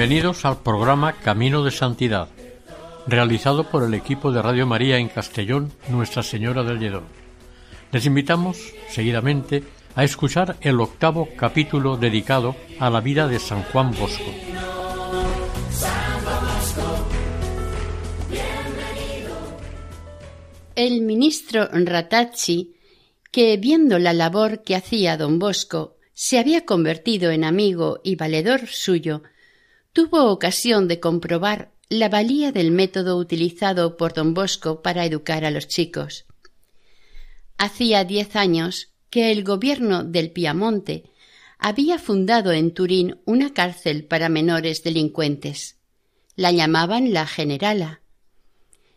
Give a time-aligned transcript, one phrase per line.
[0.00, 2.30] Bienvenidos al programa Camino de Santidad,
[3.06, 7.02] realizado por el equipo de Radio María en Castellón, Nuestra Señora del Lledó.
[7.92, 8.56] Les invitamos,
[8.88, 9.62] seguidamente,
[9.94, 14.24] a escuchar el octavo capítulo dedicado a la vida de San Juan Bosco.
[20.76, 22.74] El ministro Ratacci,
[23.30, 28.66] que viendo la labor que hacía don Bosco, se había convertido en amigo y valedor
[28.66, 29.24] suyo,
[29.92, 35.50] tuvo ocasión de comprobar la valía del método utilizado por don Bosco para educar a
[35.50, 36.26] los chicos.
[37.58, 41.10] Hacía diez años que el gobierno del Piamonte
[41.58, 45.76] había fundado en Turín una cárcel para menores delincuentes.
[46.36, 48.00] La llamaban la Generala.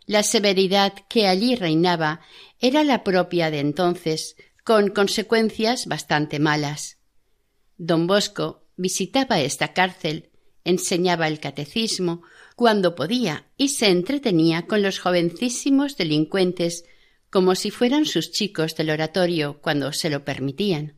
[0.06, 2.20] La severidad que allí reinaba
[2.60, 6.98] era la propia de entonces, con consecuencias bastante malas.
[7.76, 10.30] Don Bosco visitaba esta cárcel
[10.64, 12.22] enseñaba el catecismo
[12.56, 16.84] cuando podía y se entretenía con los jovencísimos delincuentes
[17.30, 20.94] como si fueran sus chicos del oratorio cuando se lo permitían.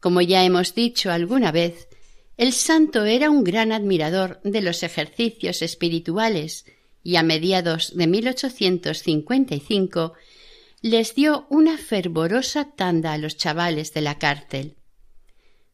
[0.00, 1.88] Como ya hemos dicho alguna vez,
[2.36, 6.64] el santo era un gran admirador de los ejercicios espirituales
[7.02, 10.14] y a mediados de 1855
[10.80, 14.77] les dio una fervorosa tanda a los chavales de la cárcel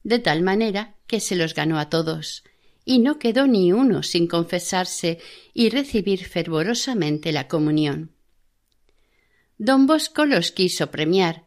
[0.05, 2.45] de tal manera que se los ganó a todos,
[2.85, 5.19] y no quedó ni uno sin confesarse
[5.55, 8.13] y recibir fervorosamente la comunión.
[9.57, 11.47] Don Bosco los quiso premiar,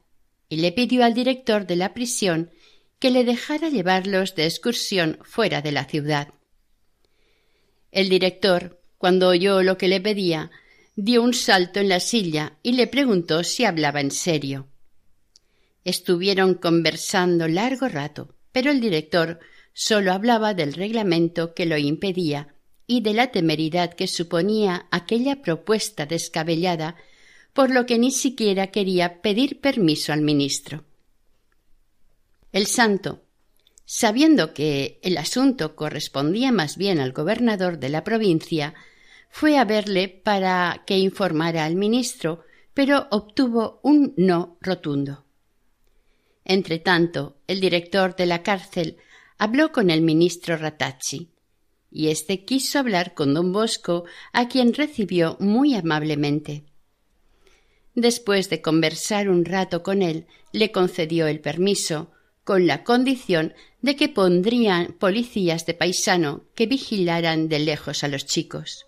[0.49, 2.51] y le pidió al director de la prisión
[2.99, 6.33] que le dejara llevarlos de excursión fuera de la ciudad.
[7.91, 10.49] El director, cuando oyó lo que le pedía,
[10.95, 14.67] dio un salto en la silla y le preguntó si hablaba en serio.
[15.83, 19.39] Estuvieron conversando largo rato pero el director
[19.71, 22.55] sólo hablaba del reglamento que lo impedía
[22.87, 26.95] y de la temeridad que suponía aquella propuesta descabellada,
[27.53, 30.85] por lo que ni siquiera quería pedir permiso al ministro.
[32.51, 33.21] El santo,
[33.85, 38.73] sabiendo que el asunto correspondía más bien al gobernador de la provincia,
[39.29, 42.43] fue a verle para que informara al ministro,
[42.73, 45.26] pero obtuvo un no rotundo.
[46.49, 48.95] Entretanto, el director de la cárcel
[49.37, 51.33] habló con el ministro Ratacci,
[51.91, 56.63] y éste quiso hablar con don Bosco, a quien recibió muy amablemente.
[57.95, 62.11] Después de conversar un rato con él, le concedió el permiso,
[62.45, 68.25] con la condición de que pondrían policías de paisano que vigilaran de lejos a los
[68.25, 68.85] chicos.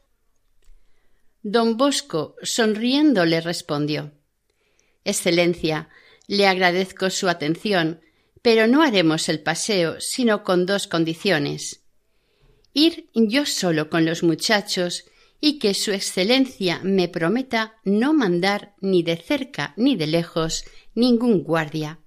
[1.44, 4.14] Don Bosco, sonriendo, le respondió
[5.04, 5.90] Excelencia,
[6.30, 8.02] le agradezco su atención,
[8.44, 11.82] pero no haremos el paseo sino con dos condiciones.
[12.72, 15.06] Ir yo solo con los muchachos
[15.42, 21.42] y que Su Excelencia me prometa no mandar ni de cerca ni de lejos ningún
[21.42, 22.00] guardia.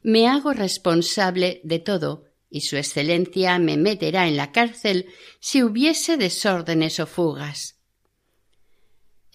[0.00, 5.06] Me hago responsable de todo y Su Excelencia me meterá en la cárcel
[5.40, 7.76] si hubiese desórdenes o fugas.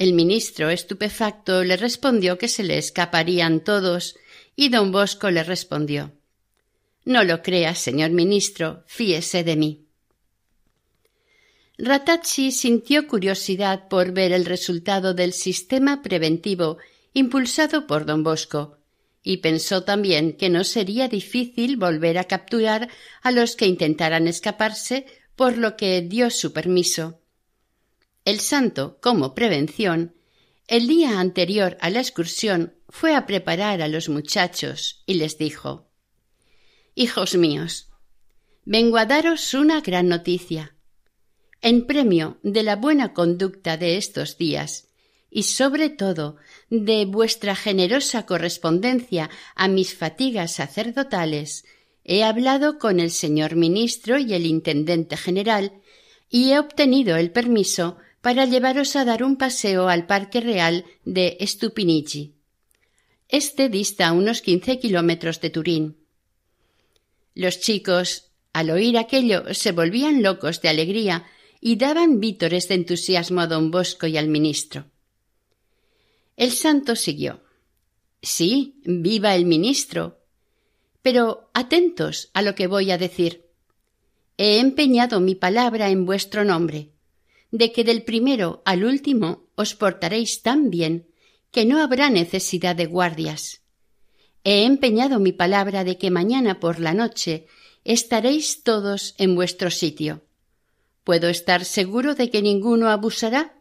[0.02, 4.16] El ministro estupefacto le respondió que se le escaparían todos,
[4.56, 6.12] y don Bosco le respondió
[7.06, 9.86] No lo crea, señor ministro, fíese de mí.
[11.78, 16.78] Ratacci sintió curiosidad por ver el resultado del sistema preventivo
[17.14, 18.78] impulsado por don Bosco,
[19.24, 22.90] y pensó también que no sería difícil volver a capturar
[23.22, 25.06] a los que intentaran escaparse,
[25.36, 27.20] por lo que dio su permiso.
[28.26, 30.14] El santo, como prevención,
[30.68, 35.90] el día anterior a la excursión fue a preparar a los muchachos y les dijo
[36.96, 37.90] Hijos míos,
[38.66, 40.76] vengo a daros una gran noticia.
[41.62, 44.90] En premio de la buena conducta de estos días
[45.30, 46.38] y sobre todo
[46.70, 51.66] de vuestra generosa correspondencia a mis fatigas sacerdotales,
[52.04, 55.82] he hablado con el señor ministro y el intendente general
[56.30, 61.38] y he obtenido el permiso para llevaros a dar un paseo al Parque Real de
[61.42, 62.36] Stupinici.
[63.28, 65.98] Este dista unos quince kilómetros de Turín.
[67.34, 71.26] Los chicos, al oír aquello, se volvían locos de alegría
[71.60, 74.86] y daban vítores de entusiasmo a don Bosco y al ministro.
[76.36, 77.42] El santo siguió.
[78.22, 80.20] Sí, viva el ministro.
[81.02, 83.46] Pero atentos a lo que voy a decir.
[84.38, 86.92] He empeñado mi palabra en vuestro nombre,
[87.52, 91.08] de que del primero al último os portaréis tan bien
[91.52, 93.62] que no habrá necesidad de guardias.
[94.44, 97.46] He empeñado mi palabra de que mañana por la noche
[97.84, 100.24] estaréis todos en vuestro sitio.
[101.04, 103.58] ¿Puedo estar seguro de que ninguno abusará?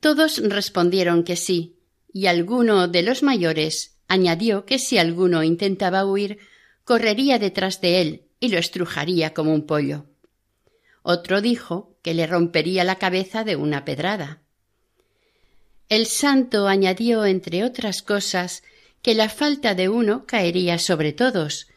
[0.00, 1.76] Todos respondieron que sí,
[2.12, 6.38] y alguno de los mayores añadió que si alguno intentaba huir,
[6.84, 10.06] correría detrás de él y lo estrujaría como un pollo.
[11.08, 14.42] Otro dijo que le rompería la cabeza de una pedrada.
[15.88, 18.64] El santo añadió, entre otras cosas,
[19.02, 21.68] que la falta de uno caería sobre todos,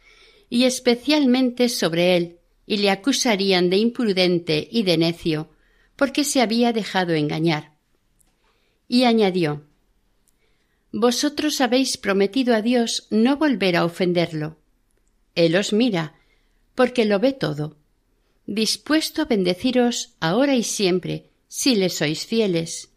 [0.49, 5.51] y especialmente sobre él, y le acusarían de imprudente y de necio,
[5.95, 7.73] porque se había dejado engañar.
[8.87, 9.63] Y añadió
[10.91, 14.57] Vosotros habéis prometido a Dios no volver a ofenderlo.
[15.35, 16.15] Él os mira,
[16.73, 17.78] porque lo ve todo,
[18.51, 22.89] dispuesto a bendeciros ahora y siempre, si le sois fieles.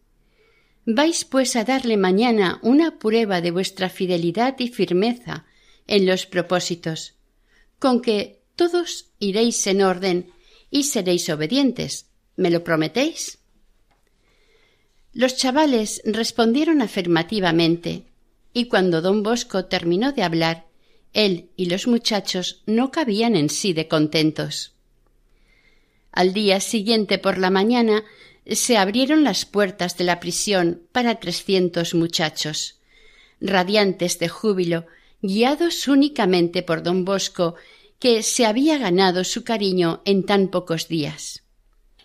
[0.86, 5.44] Vais pues a darle mañana una prueba de vuestra fidelidad y firmeza
[5.86, 7.16] en los propósitos,
[7.78, 10.32] con que todos iréis en orden
[10.70, 12.06] y seréis obedientes.
[12.36, 13.38] ¿Me lo prometéis?
[15.12, 18.06] Los chavales respondieron afirmativamente,
[18.54, 20.66] y cuando don Bosco terminó de hablar,
[21.12, 24.72] él y los muchachos no cabían en sí de contentos.
[26.12, 28.04] Al día siguiente por la mañana
[28.46, 32.80] se abrieron las puertas de la prisión para trescientos muchachos,
[33.40, 34.86] radiantes de júbilo,
[35.22, 37.54] guiados únicamente por don Bosco,
[37.98, 41.44] que se había ganado su cariño en tan pocos días.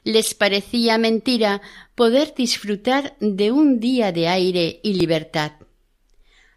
[0.03, 1.61] Les parecía mentira
[1.95, 5.53] poder disfrutar de un día de aire y libertad.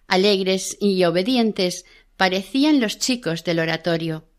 [0.07, 1.85] Alegres y obedientes
[2.17, 4.30] parecían los chicos del oratorio.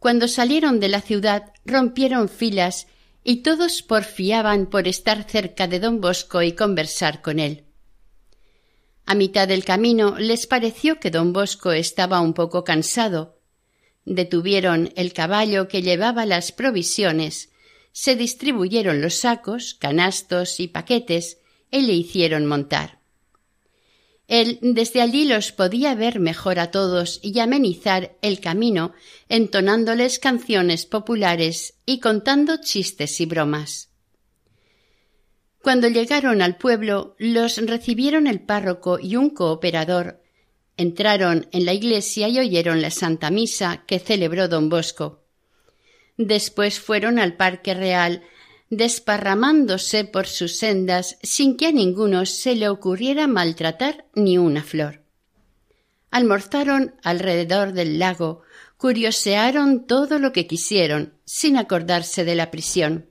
[0.00, 2.86] Cuando salieron de la ciudad rompieron filas
[3.22, 7.64] y todos porfiaban por estar cerca de don Bosco y conversar con él.
[9.04, 13.38] A mitad del camino les pareció que don Bosco estaba un poco cansado.
[14.06, 17.50] Detuvieron el caballo que llevaba las provisiones,
[17.92, 22.99] se distribuyeron los sacos, canastos y paquetes y le hicieron montar.
[24.30, 28.92] Él desde allí los podía ver mejor a todos y amenizar el camino,
[29.28, 33.88] entonándoles canciones populares y contando chistes y bromas.
[35.60, 40.22] Cuando llegaron al pueblo, los recibieron el párroco y un cooperador.
[40.76, 45.24] Entraron en la iglesia y oyeron la Santa Misa que celebró don Bosco.
[46.16, 48.22] Después fueron al Parque Real
[48.70, 55.02] desparramándose por sus sendas sin que a ninguno se le ocurriera maltratar ni una flor.
[56.12, 58.42] Almorzaron alrededor del lago,
[58.76, 63.10] curiosearon todo lo que quisieron, sin acordarse de la prisión.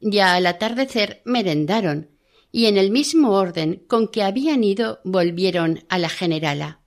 [0.00, 2.10] Ya al atardecer merendaron,
[2.52, 6.80] y en el mismo orden con que habían ido volvieron a la generala.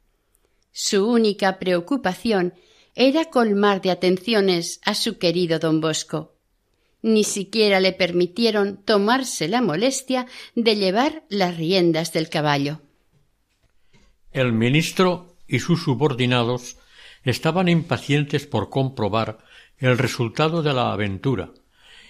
[0.72, 2.54] Su única preocupación
[2.96, 6.39] era colmar de atenciones a su querido don Bosco
[7.02, 12.82] ni siquiera le permitieron tomarse la molestia de llevar las riendas del caballo.
[14.32, 16.78] El ministro y sus subordinados
[17.24, 19.40] estaban impacientes por comprobar
[19.78, 21.52] el resultado de la aventura,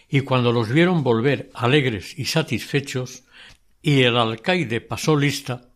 [0.09, 3.23] y cuando los vieron volver alegres y satisfechos,
[3.81, 5.69] y el alcaide pasó lista,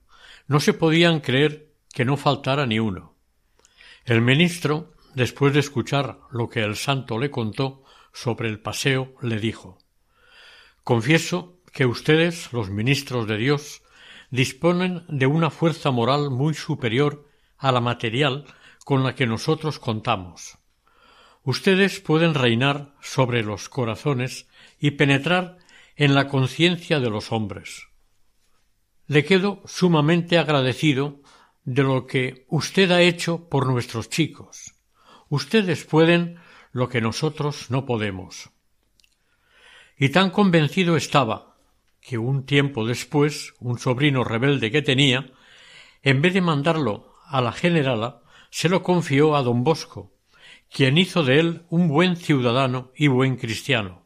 [0.47, 3.15] no se podían creer que no faltara ni uno.
[4.05, 7.82] El ministro, después de escuchar lo que el santo le contó,
[8.13, 9.79] sobre el paseo, le dijo
[10.83, 13.81] Confieso que ustedes, los ministros de Dios,
[14.29, 17.27] disponen de una fuerza moral muy superior
[17.57, 18.45] a la material
[18.85, 20.57] con la que nosotros contamos.
[21.43, 24.47] Ustedes pueden reinar sobre los corazones
[24.79, 25.57] y penetrar
[25.95, 27.87] en la conciencia de los hombres.
[29.07, 31.21] Le quedo sumamente agradecido
[31.65, 34.75] de lo que usted ha hecho por nuestros chicos.
[35.29, 36.37] Ustedes pueden
[36.73, 38.49] lo que nosotros no podemos.
[39.97, 41.55] Y tan convencido estaba
[42.01, 45.31] que un tiempo después un sobrino rebelde que tenía,
[46.01, 50.11] en vez de mandarlo a la generala, se lo confió a don Bosco,
[50.69, 54.03] quien hizo de él un buen ciudadano y buen cristiano.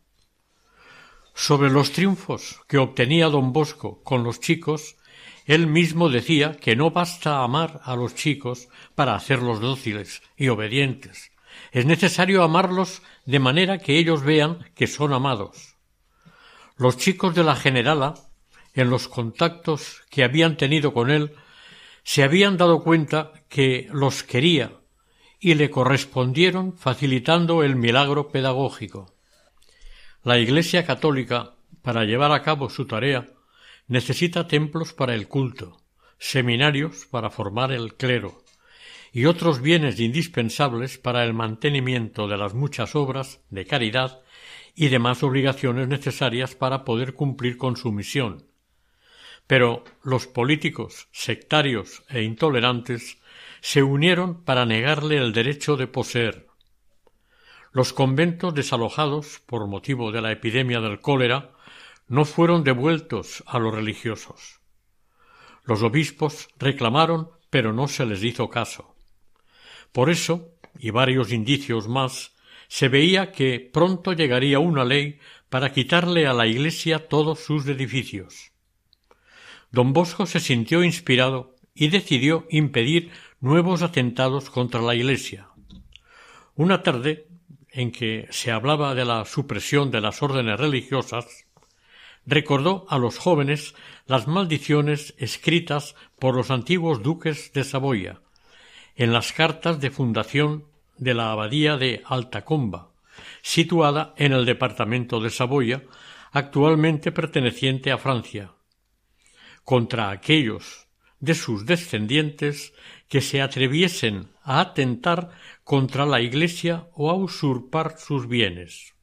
[1.33, 4.97] Sobre los triunfos que obtenía don Bosco con los chicos,
[5.45, 11.31] Él mismo decía que no basta amar a los chicos para hacerlos dóciles y obedientes.
[11.71, 15.75] Es necesario amarlos de manera que ellos vean que son amados.
[16.77, 18.13] Los chicos de la generala,
[18.73, 21.35] en los contactos que habían tenido con él,
[22.03, 24.71] se habían dado cuenta que los quería
[25.39, 29.13] y le correspondieron facilitando el milagro pedagógico.
[30.23, 33.27] La Iglesia católica, para llevar a cabo su tarea,
[33.87, 35.81] necesita templos para el culto,
[36.17, 38.43] seminarios para formar el clero,
[39.17, 44.21] y otros bienes indispensables para el mantenimiento de las muchas obras de caridad
[44.75, 48.45] y demás obligaciones necesarias para poder cumplir con su misión.
[49.47, 53.17] Pero los políticos, sectarios e intolerantes
[53.59, 56.45] se unieron para negarle el derecho de poseer.
[57.71, 61.53] Los conventos desalojados por motivo de la epidemia del cólera
[62.07, 64.61] no fueron devueltos a los religiosos.
[65.63, 68.93] Los obispos reclamaron, pero no se les hizo caso.
[69.97, 72.35] Por eso, y varios indicios más,
[72.67, 75.17] se veía que pronto llegaría una ley
[75.49, 78.51] para quitarle a la Iglesia todos sus edificios.
[79.71, 85.47] Don Bosco se sintió inspirado y decidió impedir nuevos atentados contra la Iglesia.
[86.53, 87.25] Una tarde,
[87.71, 91.47] en que se hablaba de la supresión de las órdenes religiosas,
[92.23, 93.73] recordó a los jóvenes
[94.05, 98.21] las maldiciones escritas por los antiguos duques de Saboya
[98.97, 100.65] en las cartas de fundación
[100.97, 102.89] de la abadía de Altacomba,
[103.43, 105.83] situada en el departamento de Saboya,
[106.31, 108.53] actualmente perteneciente a Francia,
[109.63, 110.87] contra aquellos
[111.19, 112.73] de sus descendientes
[113.07, 115.29] que se atreviesen a atentar
[115.63, 118.95] contra la Iglesia o a usurpar sus bienes.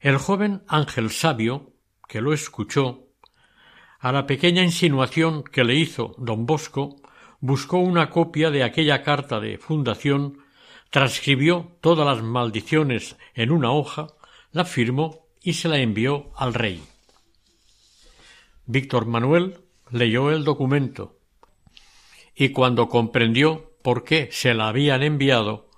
[0.00, 1.74] El joven Ángel Sabio,
[2.08, 3.08] que lo escuchó,
[3.98, 6.96] a la pequeña insinuación que le hizo don Bosco,
[7.40, 10.38] buscó una copia de aquella carta de fundación,
[10.90, 14.08] transcribió todas las maldiciones en una hoja,
[14.52, 16.82] la firmó y se la envió al rey.
[18.66, 21.18] Víctor Manuel leyó el documento
[22.34, 25.70] y cuando comprendió por qué se la habían enviado,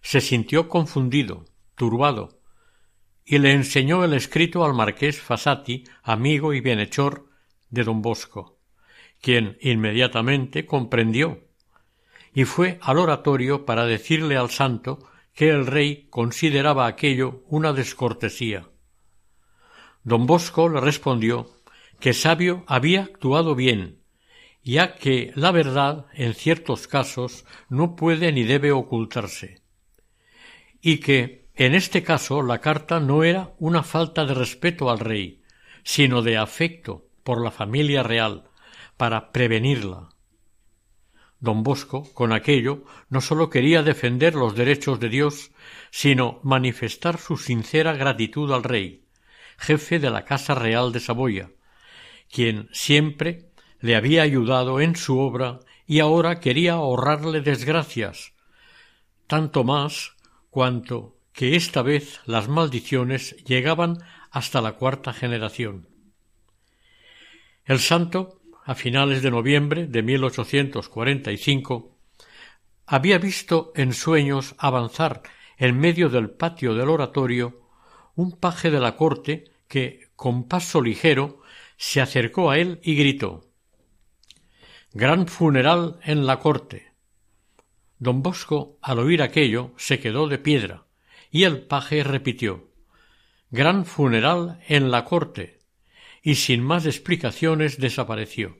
[0.00, 1.44] se sintió confundido,
[1.74, 2.40] turbado,
[3.24, 7.28] y le enseñó el escrito al marqués Fasati, amigo y bienhechor
[7.70, 8.57] de don Bosco,
[9.20, 11.48] quien inmediatamente comprendió
[12.32, 14.98] y fue al oratorio para decirle al santo
[15.34, 18.68] que el rey consideraba aquello una descortesía.
[20.04, 21.50] Don Bosco le respondió
[22.00, 24.02] que Sabio había actuado bien,
[24.62, 29.62] ya que la verdad en ciertos casos no puede ni debe ocultarse,
[30.80, 35.42] y que en este caso la carta no era una falta de respeto al rey,
[35.82, 38.47] sino de afecto por la familia real,
[38.98, 40.10] para prevenirla.
[41.40, 45.52] Don Bosco, con aquello, no sólo quería defender los derechos de Dios,
[45.90, 49.04] sino manifestar su sincera gratitud al rey,
[49.56, 51.50] jefe de la Casa Real de Saboya,
[52.30, 58.34] quien siempre le había ayudado en su obra y ahora quería ahorrarle desgracias,
[59.28, 60.16] tanto más
[60.50, 63.98] cuanto que esta vez las maldiciones llegaban
[64.32, 65.88] hasta la cuarta generación.
[67.64, 68.37] El santo,
[68.68, 71.96] a finales de noviembre de 1845,
[72.84, 75.22] había visto en sueños avanzar
[75.56, 77.62] en medio del patio del oratorio
[78.14, 81.40] un paje de la corte que, con paso ligero,
[81.78, 83.46] se acercó a él y gritó
[84.92, 86.92] Gran funeral en la corte.
[87.98, 90.84] Don Bosco, al oír aquello, se quedó de piedra
[91.30, 92.68] y el paje repitió
[93.50, 95.57] Gran funeral en la corte
[96.22, 98.56] y sin más explicaciones desapareció.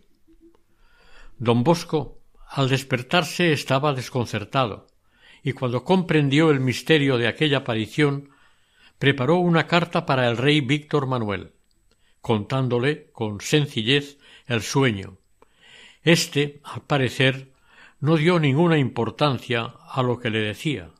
[1.38, 4.86] Don Bosco, al despertarse, estaba desconcertado,
[5.42, 8.30] y cuando comprendió el misterio de aquella aparición,
[8.98, 11.52] preparó una carta para el rey Víctor Manuel,
[12.20, 15.18] contándole con sencillez el sueño.
[16.02, 17.52] Este, al parecer,
[18.00, 20.92] no dio ninguna importancia a lo que le decía,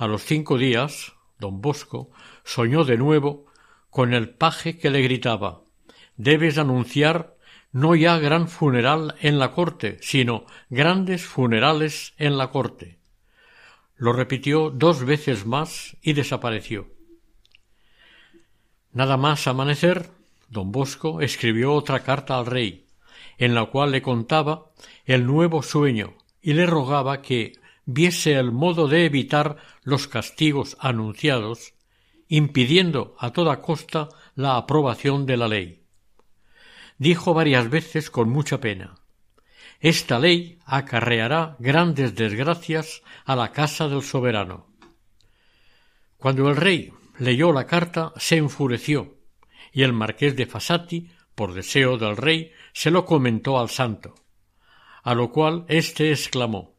[0.00, 2.10] a los cinco días, don Bosco
[2.42, 3.44] soñó de nuevo
[3.90, 5.62] con el paje que le gritaba
[6.16, 7.36] Debes anunciar
[7.72, 12.98] no ya gran funeral en la corte, sino grandes funerales en la corte.
[13.96, 16.88] Lo repitió dos veces más y desapareció.
[18.92, 20.10] Nada más amanecer,
[20.48, 22.86] don Bosco escribió otra carta al rey,
[23.38, 24.66] en la cual le contaba
[25.04, 27.52] el nuevo sueño y le rogaba que
[27.84, 31.74] viese el modo de evitar los castigos anunciados,
[32.30, 35.82] impidiendo a toda costa la aprobación de la ley.
[36.96, 38.94] dijo varias veces con mucha pena
[39.80, 44.68] Esta ley acarreará grandes desgracias a la casa del soberano.
[46.18, 49.16] Cuando el rey leyó la carta se enfureció
[49.72, 54.14] y el marqués de Fasati, por deseo del rey, se lo comentó al santo,
[55.02, 56.76] a lo cual éste exclamó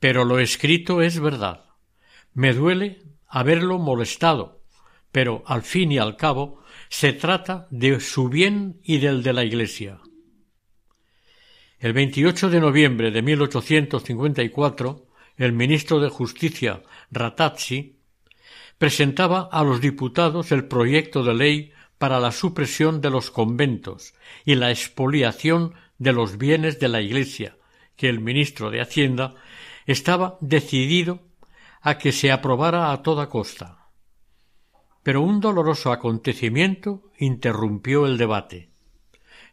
[0.00, 1.66] Pero lo escrito es verdad.
[2.32, 4.60] Me duele haberlo molestado,
[5.12, 9.44] pero al fin y al cabo se trata de su bien y del de la
[9.44, 10.00] Iglesia.
[11.78, 15.06] El 28 de noviembre de 1854,
[15.36, 17.96] el ministro de Justicia Ratazzi
[18.76, 24.56] presentaba a los diputados el proyecto de ley para la supresión de los conventos y
[24.56, 27.56] la expoliación de los bienes de la Iglesia,
[27.96, 29.34] que el ministro de Hacienda
[29.86, 31.29] estaba decidido
[31.80, 33.88] a que se aprobara a toda costa.
[35.02, 38.70] Pero un doloroso acontecimiento interrumpió el debate.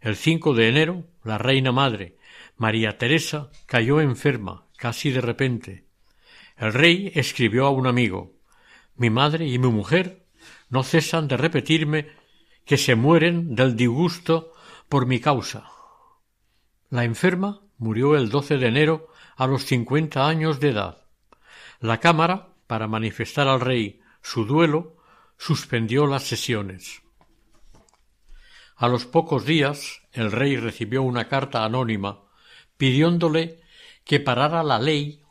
[0.02, 2.18] El 5 de enero, la reina madre,
[2.58, 5.86] María Teresa, cayó enferma, casi de repente.
[6.58, 8.38] El rey escribió a un amigo
[8.98, 10.26] mi madre y mi mujer
[10.70, 12.08] no cesan de repetirme
[12.66, 14.54] que se mueren del disgusto
[14.90, 15.70] por mi causa.
[16.90, 21.07] La enferma murió el 12 de enero a los cincuenta años de edad.
[21.80, 24.98] La Cámara, para manifestar al rey su duelo,
[25.38, 27.02] suspendió las sesiones.
[28.76, 32.24] A los pocos días el rey recibió una carta anónima
[32.78, 33.60] pidiéndole
[34.04, 35.22] que parara la ley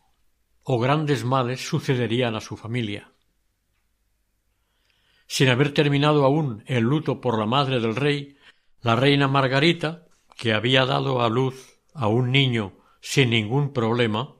[0.63, 3.13] o grandes males sucederían a su familia.
[5.27, 8.37] Sin haber terminado aún el luto por la madre del rey,
[8.83, 14.36] la reina Margarita, que había dado a luz a un niño sin ningún problema,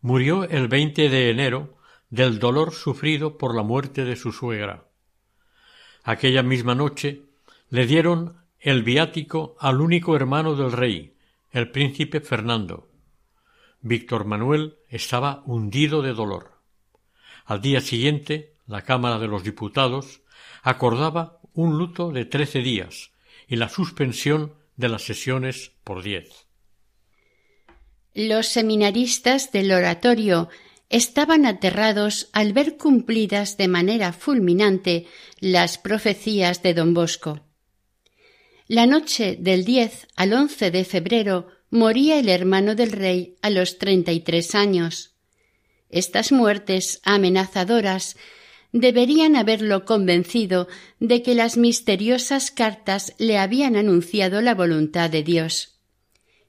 [0.00, 1.76] murió el 20 de enero
[2.10, 4.88] del dolor sufrido por la muerte de su suegra.
[6.04, 7.22] Aquella misma noche
[7.68, 11.16] le dieron el viático al único hermano del rey,
[11.50, 12.88] el príncipe Fernando.
[13.80, 16.52] Víctor Manuel estaba hundido de dolor.
[17.44, 20.22] Al día siguiente la Cámara de los Diputados
[20.62, 23.12] acordaba un luto de trece días
[23.48, 26.45] y la suspensión de las sesiones por diez.
[28.16, 30.48] Los seminaristas del oratorio
[30.88, 35.04] estaban aterrados al ver cumplidas de manera fulminante
[35.38, 37.42] las profecías de don Bosco.
[38.68, 43.76] La noche del diez al once de febrero moría el hermano del rey a los
[43.76, 45.14] treinta y tres años.
[45.90, 48.16] Estas muertes amenazadoras
[48.72, 50.68] deberían haberlo convencido
[51.00, 55.75] de que las misteriosas cartas le habían anunciado la voluntad de Dios.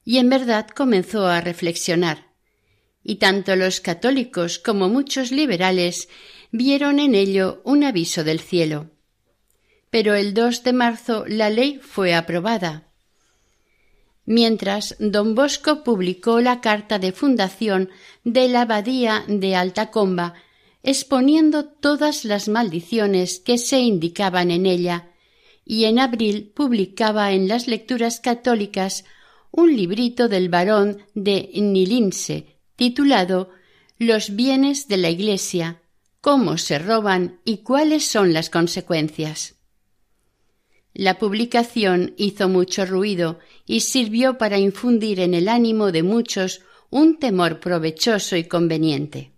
[0.07, 2.31] Y en verdad comenzó a reflexionar.
[3.03, 6.07] Y tanto los católicos como muchos liberales
[6.49, 8.89] vieron en ello un aviso del cielo.
[9.89, 12.87] Pero el 2 de marzo la ley fue aprobada.
[14.23, 17.89] Mientras don Bosco publicó la carta de fundación
[18.23, 20.35] de la abadía de Altacomba
[20.83, 25.11] exponiendo todas las maldiciones que se indicaban en ella,
[25.65, 29.03] y en abril publicaba en las lecturas católicas
[29.57, 33.49] un librito del barón de Nilinse, titulado
[33.97, 35.81] Los bienes de la Iglesia,
[36.21, 39.55] cómo se roban y cuáles son las consecuencias.
[40.93, 47.17] La publicación hizo mucho ruido y sirvió para infundir en el ánimo de muchos un
[47.17, 49.31] temor provechoso y conveniente.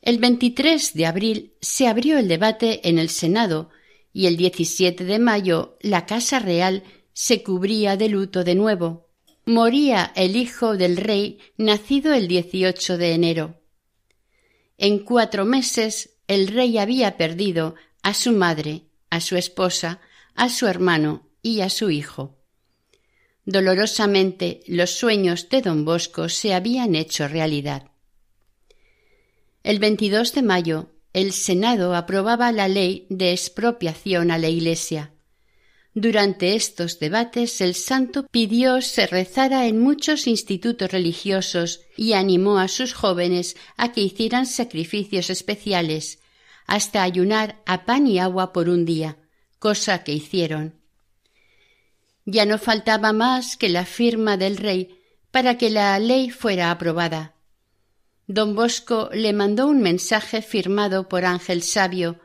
[0.00, 3.70] El 23 de abril se abrió el debate en el Senado
[4.12, 9.08] y el 17 de mayo la Casa Real se cubría de luto de nuevo.
[9.46, 13.60] Moría el hijo del rey nacido el 18 de enero.
[14.76, 20.00] En cuatro meses el rey había perdido a su madre, a su esposa,
[20.34, 22.36] a su hermano y a su hijo.
[23.46, 27.90] Dolorosamente los sueños de don Bosco se habían hecho realidad.
[29.62, 35.13] El 22 de mayo, el Senado aprobaba la ley de expropiación a la Iglesia.
[35.94, 42.66] Durante estos debates el santo pidió se rezara en muchos institutos religiosos y animó a
[42.66, 46.18] sus jóvenes a que hicieran sacrificios especiales,
[46.66, 49.18] hasta ayunar a pan y agua por un día,
[49.60, 50.74] cosa que hicieron.
[52.24, 54.98] Ya no faltaba más que la firma del rey
[55.30, 57.34] para que la ley fuera aprobada.
[58.26, 62.18] Don Bosco le mandó un mensaje firmado por Ángel Sabio,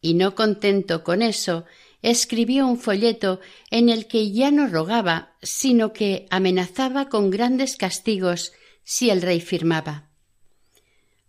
[0.00, 1.66] y no contento con eso,
[2.06, 8.52] escribió un folleto en el que ya no rogaba, sino que amenazaba con grandes castigos
[8.84, 10.08] si el rey firmaba.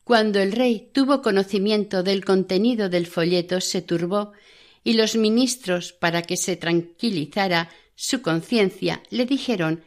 [0.04, 4.34] Cuando el rey tuvo conocimiento del contenido del folleto se turbó
[4.84, 9.84] y los ministros, para que se tranquilizara su conciencia, le dijeron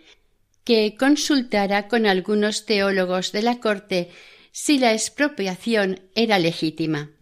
[0.65, 4.11] que consultara con algunos teólogos de la corte
[4.51, 7.13] si la expropiación era legítima.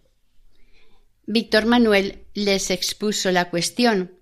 [1.27, 4.13] Víctor Manuel les expuso la cuestión,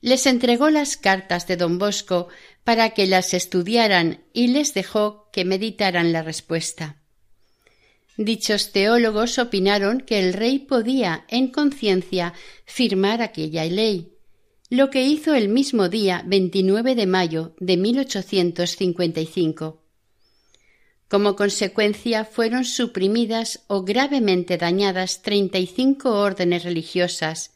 [0.00, 2.28] les entregó las cartas de don Bosco
[2.62, 7.00] para que las estudiaran y les dejó que meditaran la respuesta.
[8.18, 12.34] Dichos teólogos opinaron que el rey podía, en conciencia,
[12.66, 14.12] firmar aquella ley,
[14.68, 19.82] lo que hizo el mismo día 29 de mayo de 1855.
[21.08, 27.53] Como consecuencia fueron suprimidas o gravemente dañadas treinta y cinco órdenes religiosas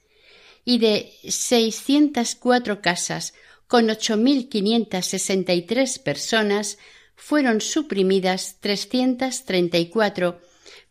[0.68, 3.32] y de seiscientas cuatro casas
[3.66, 6.76] con ocho mil quinientas sesenta y tres personas
[7.16, 10.42] fueron suprimidas trescientas treinta y cuatro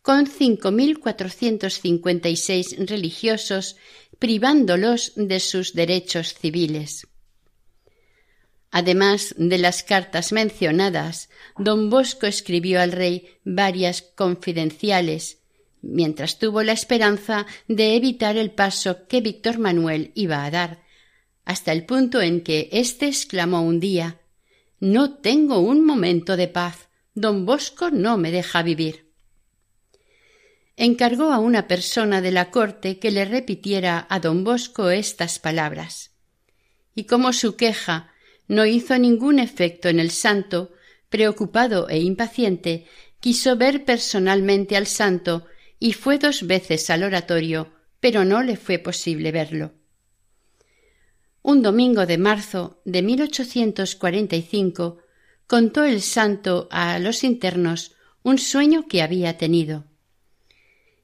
[0.02, 3.76] con 5.456 religiosos,
[4.18, 7.06] privándolos de sus derechos civiles.
[8.72, 15.37] Además de las cartas mencionadas, don Bosco escribió al rey varias confidenciales,
[15.82, 20.82] mientras tuvo la esperanza de evitar el paso que Víctor Manuel iba a dar,
[21.44, 24.20] hasta el punto en que éste exclamó un día
[24.80, 26.88] No tengo un momento de paz.
[27.14, 29.08] Don Bosco no me deja vivir
[30.78, 36.12] encargó a una persona de la corte que le repitiera a don Bosco estas palabras.
[36.94, 38.12] Y como su queja
[38.46, 40.72] no hizo ningún efecto en el santo,
[41.08, 42.86] preocupado e impaciente,
[43.18, 45.46] quiso ver personalmente al santo
[45.78, 49.72] y fue dos veces al oratorio, pero no le fue posible verlo.
[51.42, 54.98] Un domingo de marzo de 1845
[55.46, 59.86] contó el santo a los internos un sueño que había tenido.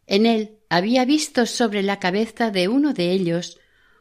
[0.07, 3.59] En él había visto sobre la cabeza de uno de ellos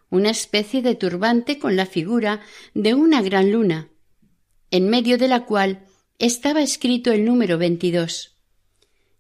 [0.10, 2.42] una especie de turbante con la figura
[2.74, 3.90] de una gran luna,
[4.70, 5.86] en medio de la cual
[6.20, 8.33] estaba escrito el número veintidós,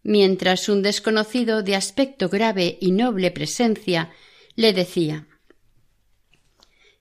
[0.03, 4.11] mientras un desconocido de aspecto grave y noble presencia
[4.55, 5.27] le decía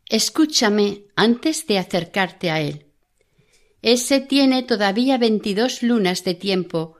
[0.07, 2.87] Escúchame antes de acercarte a él.
[3.81, 6.97] Ese tiene todavía veintidós lunas de tiempo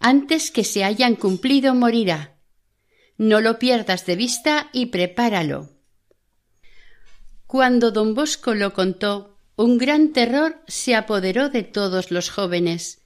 [0.00, 2.36] antes que se hayan cumplido morirá.
[3.18, 5.68] No lo pierdas de vista y prepáralo.
[7.46, 12.99] Cuando don Bosco lo contó, un gran terror se apoderó de todos los jóvenes,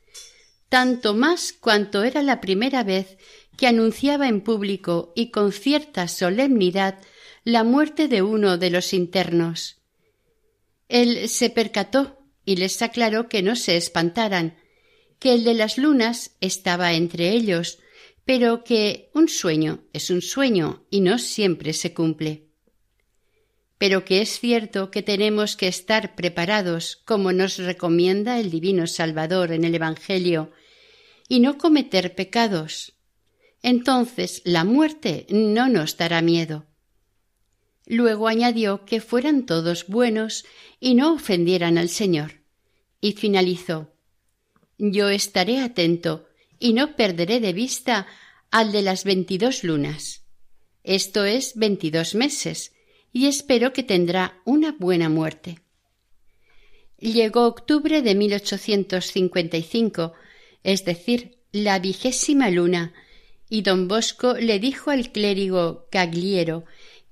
[0.74, 3.16] tanto más cuanto era la primera vez
[3.56, 6.98] que anunciaba en público y con cierta solemnidad
[7.44, 9.76] la muerte de uno de los internos.
[10.88, 14.58] Él se percató y les aclaró que no se espantaran,
[15.20, 17.78] que el de las lunas estaba entre ellos,
[18.24, 22.48] pero que un sueño es un sueño y no siempre se cumple.
[23.78, 29.52] Pero que es cierto que tenemos que estar preparados, como nos recomienda el Divino Salvador
[29.52, 30.50] en el Evangelio,
[31.28, 32.94] y no cometer pecados.
[33.62, 36.66] Entonces la muerte no nos dará miedo.
[37.87, 40.44] Luego añadió que fueran todos buenos
[40.80, 42.42] y no ofendieran al Señor.
[43.00, 43.94] Y finalizó
[44.78, 48.06] yo estaré atento y no perderé de vista
[48.50, 50.22] al de las veintidós lunas.
[50.82, 52.72] Esto es veintidós meses,
[53.12, 55.60] y espero que tendrá una buena muerte.
[56.98, 60.12] Llegó octubre de 1855,
[60.64, 62.92] es decir, la vigésima luna,
[63.48, 66.64] y don Bosco le dijo al clérigo Cagliero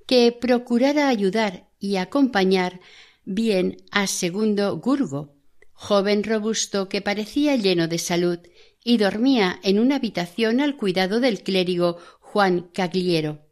[0.06, 2.80] que procurara ayudar y acompañar
[3.24, 5.36] bien a segundo Gurgo,
[5.72, 8.38] joven robusto que parecía lleno de salud
[8.82, 13.46] y dormía en una habitación al cuidado del clérigo Juan Cagliero.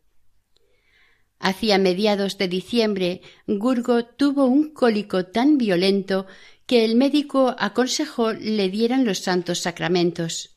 [1.39, 6.27] Hacia mediados de diciembre, Gurgo tuvo un cólico tan violento
[6.71, 10.57] que el médico aconsejó le dieran los santos sacramentos.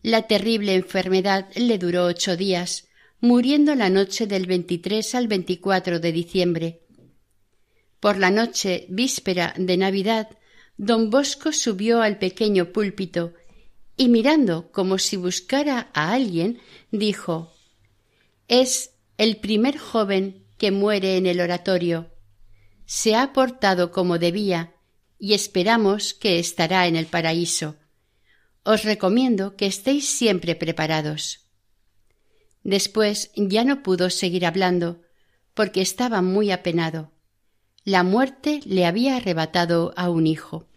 [0.00, 2.86] La terrible enfermedad le duró ocho días,
[3.18, 6.82] muriendo la noche del 23 al 24 de diciembre.
[7.98, 10.28] Por la noche víspera de Navidad,
[10.76, 13.34] don Bosco subió al pequeño púlpito
[13.96, 16.60] y mirando como si buscara a alguien,
[16.92, 17.52] dijo
[18.46, 22.08] Es el primer joven que muere en el oratorio.
[22.86, 24.76] Se ha portado como debía
[25.18, 27.76] y esperamos que estará en el paraíso.
[28.64, 31.48] Os recomiendo que estéis siempre preparados.
[32.62, 35.00] Después ya no pudo seguir hablando,
[35.54, 37.12] porque estaba muy apenado.
[37.84, 40.68] La muerte le había arrebatado a un hijo.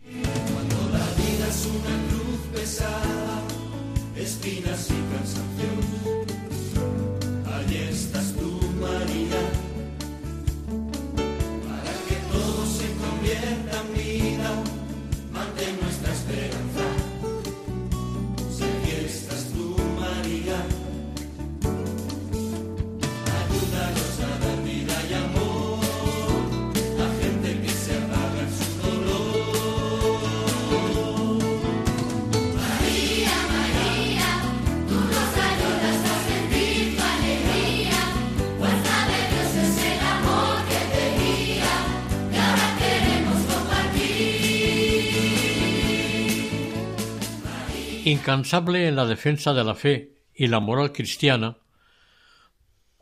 [48.03, 51.57] Incansable en la defensa de la fe y la moral cristiana,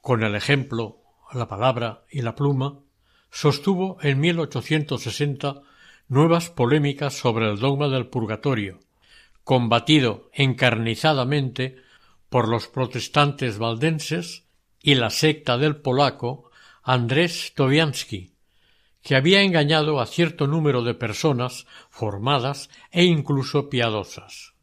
[0.02, 2.80] con el ejemplo, la palabra y la pluma,
[3.32, 5.62] sostuvo en 1860
[6.10, 8.82] nuevas polémicas sobre el dogma del purgatorio,
[9.46, 11.78] combatido encarnizadamente
[12.28, 14.48] por los protestantes valdenses
[14.82, 16.52] y la secta del polaco
[16.84, 18.34] Andrés Tobiansky,
[19.02, 24.59] que había engañado a cierto número de personas formadas e incluso piadosas.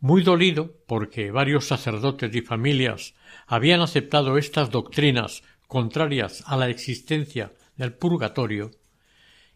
[0.00, 3.14] Muy dolido porque varios sacerdotes y familias
[3.46, 8.70] habían aceptado estas doctrinas contrarias a la existencia del purgatorio,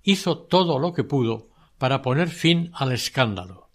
[0.02, 3.70] hizo todo lo que pudo para poner fin al escándalo.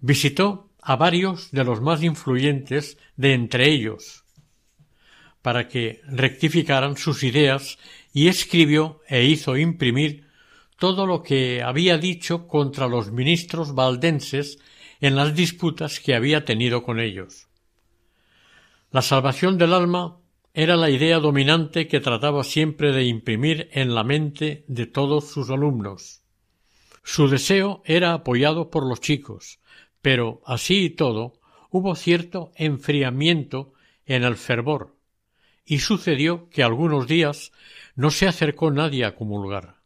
[0.00, 4.24] Visitó a varios de los más influyentes de entre ellos,
[5.40, 7.78] para que rectificaran sus ideas
[8.12, 10.26] y escribió e hizo imprimir
[10.78, 14.58] todo lo que había dicho contra los ministros valdenses
[15.00, 17.48] en las disputas que había tenido con ellos.
[18.90, 20.18] La salvación del alma
[20.52, 25.48] era la idea dominante que trataba siempre de imprimir en la mente de todos sus
[25.50, 26.22] alumnos.
[27.02, 29.60] Su deseo era apoyado por los chicos,
[30.02, 31.34] pero así y todo
[31.70, 33.72] hubo cierto enfriamiento
[34.06, 34.96] en el fervor,
[35.64, 37.52] y sucedió que algunos días
[37.94, 39.79] no se acercó nadie a comulgar.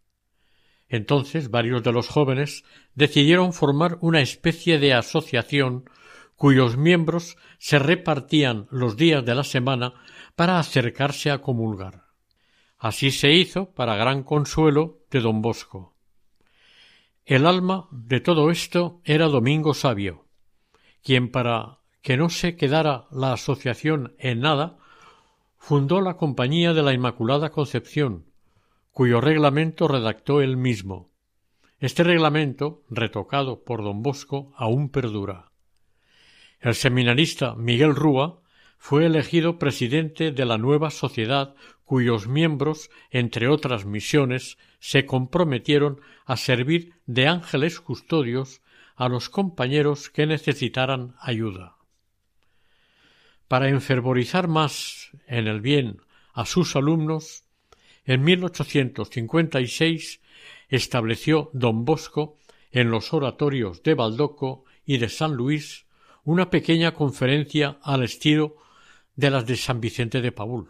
[0.94, 2.62] Entonces varios de los jóvenes
[2.94, 5.90] decidieron formar una especie de asociación
[6.36, 9.94] cuyos miembros se repartían los días de la semana
[10.36, 12.04] para acercarse a comulgar.
[12.78, 15.96] Así se hizo para gran consuelo de don Bosco.
[17.24, 20.26] El alma de todo esto era Domingo Sabio,
[21.02, 24.78] quien para que no se quedara la asociación en nada,
[25.56, 28.26] fundó la Compañía de la Inmaculada Concepción,
[28.94, 31.10] cuyo reglamento redactó él mismo.
[31.80, 35.50] Este reglamento, retocado por don Bosco, aún perdura.
[36.60, 38.40] El seminarista Miguel Rúa
[38.78, 46.36] fue elegido presidente de la nueva sociedad cuyos miembros, entre otras misiones, se comprometieron a
[46.36, 48.62] servir de ángeles custodios
[48.94, 51.76] a los compañeros que necesitaran ayuda.
[53.48, 56.00] Para enfervorizar más en el bien
[56.32, 57.43] a sus alumnos,
[58.04, 60.20] en 1856
[60.68, 62.38] estableció don Bosco
[62.70, 65.86] en los oratorios de Baldoco y de San Luis
[66.24, 68.56] una pequeña conferencia al estilo
[69.16, 70.68] de las de San Vicente de Paúl.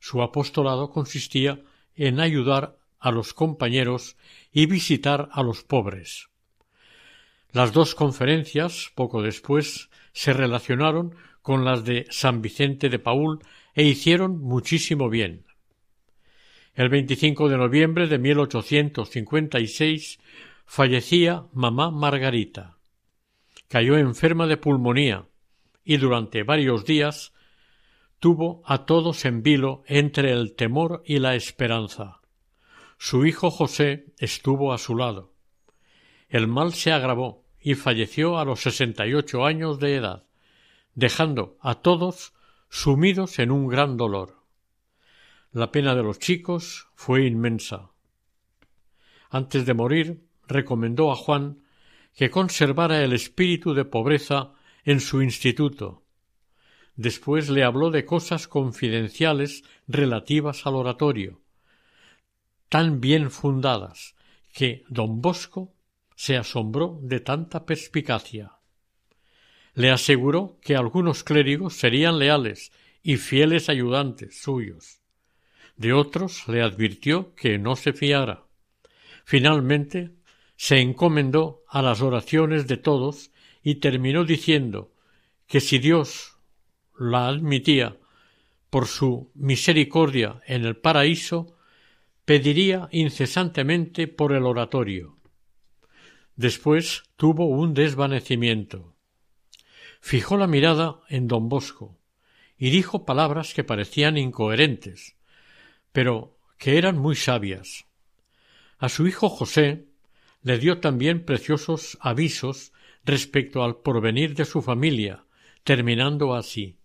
[0.00, 1.62] Su apostolado consistía
[1.94, 4.16] en ayudar a los compañeros
[4.52, 6.28] y visitar a los pobres.
[7.52, 13.40] Las dos conferencias, poco después, se relacionaron con las de San Vicente de Paúl
[13.74, 15.45] e hicieron muchísimo bien.
[16.76, 20.18] El 25 de noviembre de 1856
[20.66, 22.76] fallecía mamá Margarita.
[23.68, 25.24] Cayó enferma de pulmonía
[25.84, 27.32] y durante varios días
[28.20, 32.20] tuvo a todos en vilo entre el temor y la esperanza.
[32.98, 35.32] Su hijo José estuvo a su lado.
[36.28, 40.26] El mal se agravó y falleció a los sesenta y ocho años de edad,
[40.94, 42.34] dejando a todos
[42.68, 44.35] sumidos en un gran dolor.
[45.56, 47.90] La pena de los chicos fue inmensa.
[49.30, 51.62] Antes de morir, recomendó a Juan
[52.14, 54.52] que conservara el espíritu de pobreza
[54.84, 56.04] en su instituto.
[56.94, 61.40] Después le habló de cosas confidenciales relativas al oratorio,
[62.68, 64.14] tan bien fundadas,
[64.52, 65.72] que don Bosco
[66.16, 68.52] se asombró de tanta perspicacia.
[69.72, 75.00] Le aseguró que algunos clérigos serían leales y fieles ayudantes suyos.
[75.76, 78.46] De otros le advirtió que no se fiara.
[79.24, 80.12] Finalmente
[80.56, 83.30] se encomendó a las oraciones de todos
[83.62, 84.92] y terminó diciendo
[85.46, 86.38] que si Dios
[86.98, 87.96] la admitía
[88.70, 91.56] por su misericordia en el paraíso,
[92.24, 95.18] pediría incesantemente por el oratorio.
[96.34, 98.94] Después tuvo un desvanecimiento.
[100.00, 101.98] Fijó la mirada en don Bosco
[102.58, 105.15] y dijo palabras que parecían incoherentes,
[105.92, 107.86] pero que eran muy sabias.
[108.78, 109.86] A su hijo José
[110.42, 112.72] le dio también preciosos avisos
[113.04, 115.24] respecto al porvenir de su familia,
[115.64, 116.78] terminando así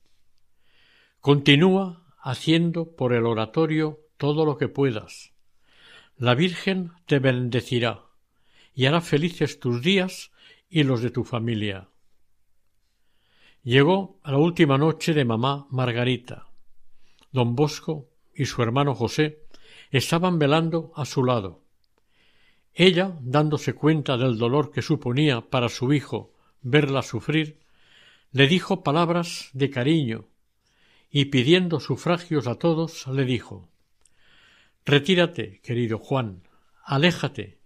[1.21, 5.33] Continúa haciendo por el oratorio todo lo que puedas.
[6.17, 8.05] La Virgen te bendecirá
[8.73, 10.31] y hará felices tus días
[10.67, 11.89] y los de tu familia.
[13.61, 16.47] Llegó a la última noche de mamá Margarita.
[17.31, 18.09] Don Bosco
[18.41, 19.43] y su hermano José
[19.91, 21.61] estaban velando a su lado.
[22.73, 27.59] Ella, dándose cuenta del dolor que suponía para su hijo verla sufrir,
[28.31, 30.25] le dijo palabras de cariño
[31.11, 33.69] y pidiendo sufragios a todos le dijo
[34.85, 36.41] Retírate, querido Juan,
[36.83, 37.59] aléjate,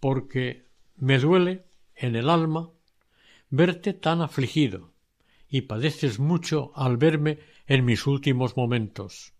[0.00, 2.70] porque me duele en el alma
[3.48, 4.92] verte tan afligido
[5.48, 9.34] y padeces mucho al verme en mis últimos momentos.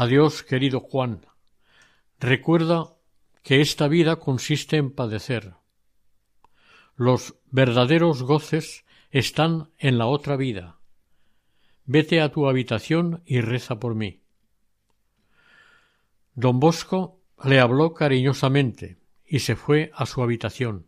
[0.00, 1.26] Adiós, querido Juan.
[2.20, 2.94] Recuerda
[3.42, 5.54] que esta vida consiste en padecer.
[6.94, 10.78] Los verdaderos goces están en la otra vida.
[11.84, 14.22] Vete a tu habitación y reza por mí.
[16.36, 20.86] Don Bosco le habló cariñosamente y se fue a su habitación,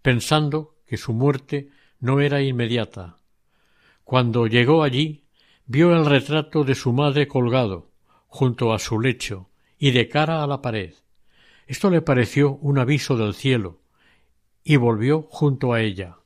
[0.00, 3.16] pensando que su muerte no era inmediata.
[4.04, 5.24] Cuando llegó allí,
[5.66, 7.93] vio el retrato de su madre colgado
[8.34, 10.92] junto a su lecho y de cara a la pared.
[11.68, 13.80] Esto le pareció un aviso del cielo,
[14.64, 16.16] y volvió junto a ella.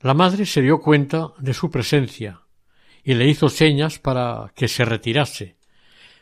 [0.00, 2.42] La madre se dio cuenta de su presencia
[3.02, 5.56] y le hizo señas para que se retirase,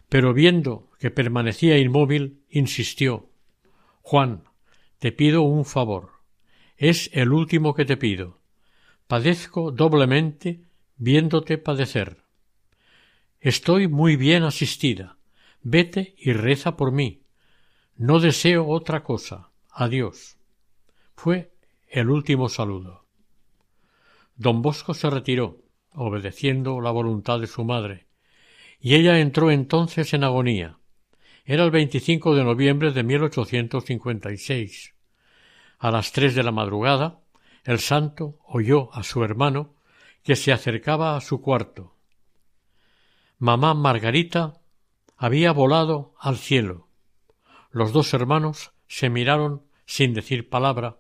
[0.09, 3.29] pero viendo que permanecía inmóvil, insistió
[4.01, 4.45] Juan,
[4.99, 6.13] te pido un favor.
[6.79, 8.41] Es el último que te pido.
[9.07, 10.63] Padezco doblemente
[10.97, 12.28] viéndote padecer.
[13.41, 15.17] Estoy muy bien asistida.
[15.63, 17.23] Vete y reza por mí.
[17.97, 19.51] No deseo otra cosa.
[19.71, 20.39] Adiós.
[21.15, 21.53] Fue
[21.87, 23.07] el último saludo.
[24.35, 25.59] Don Bosco se retiró,
[25.93, 28.07] obedeciendo la voluntad de su madre,
[28.81, 30.79] y ella entró entonces en agonía.
[31.45, 34.95] Era el 25 de noviembre de 1856.
[35.79, 37.21] A las tres de la madrugada,
[37.65, 39.75] el santo oyó a su hermano
[40.23, 41.98] que se acercaba a su cuarto.
[43.41, 44.55] Mamá Margarita
[45.17, 46.89] había volado al cielo.
[47.71, 50.99] Los dos hermanos se miraron sin decir palabra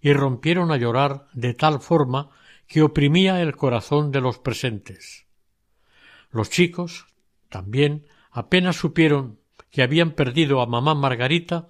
[0.00, 2.30] y rompieron a llorar de tal forma
[2.68, 5.26] que oprimía el corazón de los presentes.
[6.30, 7.06] Los chicos,
[7.48, 9.40] también, apenas supieron
[9.72, 11.66] que habían perdido a mamá Margarita,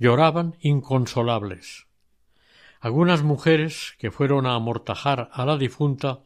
[0.00, 1.86] lloraban inconsolables.
[2.80, 6.24] Algunas mujeres que fueron a amortajar a la difunta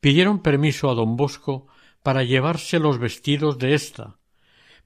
[0.00, 1.68] pidieron permiso a don Bosco
[2.02, 4.18] para llevarse los vestidos de ésta,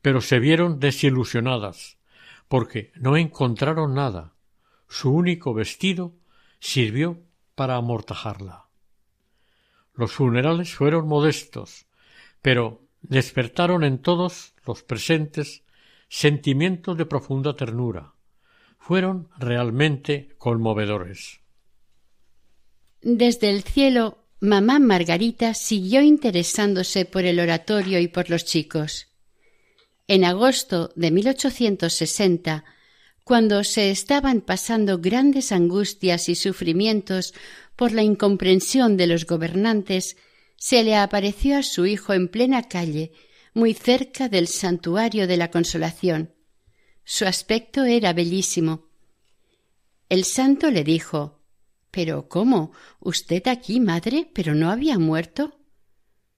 [0.03, 1.99] pero se vieron desilusionadas,
[2.49, 4.35] porque no encontraron nada,
[4.89, 6.15] su único vestido
[6.61, 7.23] sirvió
[7.55, 8.67] para amortajarla.
[9.95, 11.87] Los funerales fueron modestos,
[12.43, 15.65] pero despertaron en todos los presentes
[16.09, 18.15] sentimientos de profunda ternura.
[18.79, 21.41] Fueron realmente conmovedores.
[23.01, 29.09] Desde el cielo, mamá Margarita siguió interesándose por el oratorio y por los chicos.
[30.09, 32.65] En agosto de 1860
[33.27, 37.35] cuando se estaban pasando grandes angustias y sufrimientos
[37.75, 40.17] por la incomprensión de los gobernantes,
[40.55, 43.11] se le apareció a su hijo en plena calle,
[43.53, 46.37] muy cerca del santuario de la Consolación.
[47.03, 48.87] Su aspecto era bellísimo.
[50.09, 51.41] El santo le dijo
[51.97, 52.73] Pero ¿cómo?
[53.01, 54.29] ¿Usted aquí, madre?
[54.35, 55.59] ¿Pero no había muerto?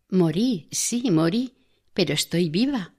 [0.08, 1.54] Morí, sí, morí,
[1.94, 2.94] pero estoy viva.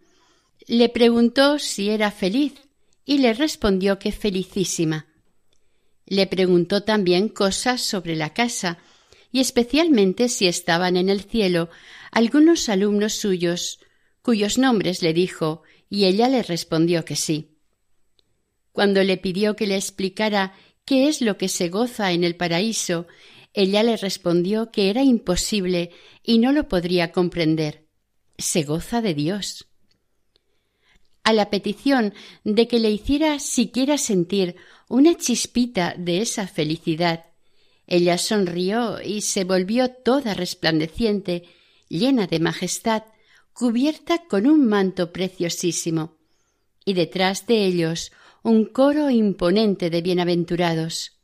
[0.68, 2.56] Le preguntó si era feliz
[3.06, 5.08] y le respondió que felicísima.
[6.06, 8.78] Le preguntó también cosas sobre la casa
[9.32, 11.70] y especialmente si estaban en el cielo
[12.12, 13.80] algunos alumnos suyos
[14.22, 17.56] cuyos nombres le dijo y ella le respondió que sí.
[18.74, 20.54] Cuando le pidió que le explicara
[20.90, 23.06] qué es lo que se goza en el paraíso,
[23.54, 25.92] ella le respondió que era imposible
[26.24, 27.86] y no lo podría comprender.
[28.40, 29.68] Se goza de Dios.
[31.24, 34.56] A la petición de que le hiciera siquiera sentir
[34.88, 37.28] una chispita de esa felicidad,
[37.86, 41.44] ella sonrió y se volvió toda resplandeciente,
[41.88, 43.04] llena de majestad,
[43.54, 46.18] cubierta con un manto preciosísimo,
[46.84, 48.12] y detrás de ellos
[48.44, 51.20] un coro imponente de bienaventurados.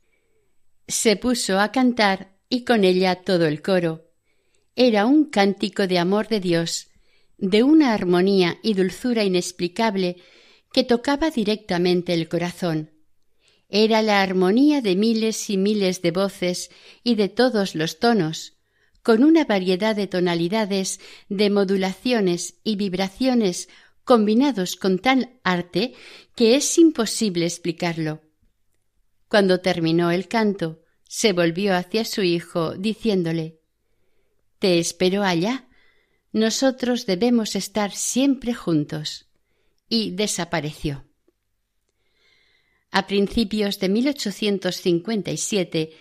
[0.88, 4.12] Se puso a cantar y con ella todo el coro.
[4.76, 6.90] Era un cántico de amor de Dios,
[7.38, 10.18] de una armonía y dulzura inexplicable
[10.74, 12.92] que tocaba directamente el corazón.
[13.70, 16.70] Era la armonía de miles y miles de voces
[17.04, 18.54] y de todos los tonos,
[19.02, 21.00] con una variedad de tonalidades,
[21.30, 23.70] de modulaciones y vibraciones
[24.06, 25.94] combinados con tal arte
[26.36, 28.22] que es imposible explicarlo.
[29.28, 33.60] Cuando terminó el canto, se volvió hacia su hijo, diciéndole
[34.60, 35.68] Te espero allá,
[36.32, 39.24] nosotros debemos estar siempre juntos.
[39.88, 41.06] Y desapareció.
[42.92, 45.92] A principios de 1857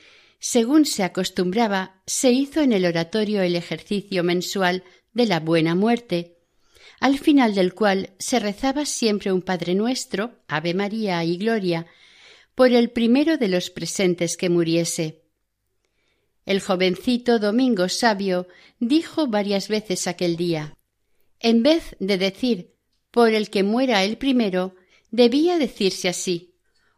[0.47, 4.85] según se acostumbraba, se hizo en el oratorio el ejercicio mensual
[5.15, 6.34] de la buena muerte,
[7.01, 11.87] al final del cual se rezaba siempre un Padre Nuestro, Ave María y Gloria,
[12.55, 15.23] por el primero de los presentes que muriese.
[16.47, 18.47] El jovencito Domingo Sabio
[18.79, 20.77] dijo varias veces aquel día
[21.45, 22.75] en vez de decir
[23.11, 24.77] por el que muera el primero,
[25.11, 26.55] debía decirse así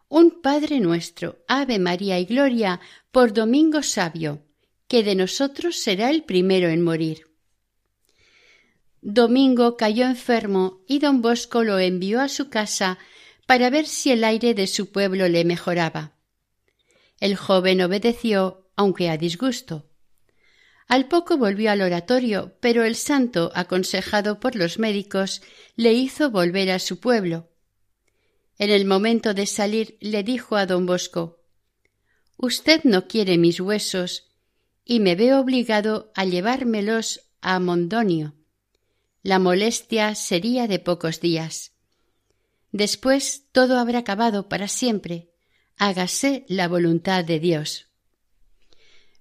[0.09, 2.81] un Padre nuestro, Ave María y Gloria,
[3.11, 4.45] por Domingo Sabio,
[4.87, 7.26] que de nosotros será el primero en morir.
[9.09, 12.99] Domingo cayó enfermo y don Bosco lo envió a su casa
[13.47, 16.17] para ver si el aire de su pueblo le mejoraba.
[17.21, 19.89] El joven obedeció, aunque a disgusto.
[20.89, 25.41] Al poco volvió al oratorio, pero el santo, aconsejado por los médicos,
[25.77, 27.49] le hizo volver a su pueblo.
[28.59, 31.45] En el momento de salir le dijo a don Bosco
[32.39, 34.33] Usted no quiere mis huesos
[34.85, 38.36] y me veo obligado a llevármelos a Mondonio.
[39.27, 41.73] La molestia sería de pocos días.
[42.71, 45.33] Después todo habrá acabado para siempre.
[45.77, 47.89] Hágase la voluntad de Dios.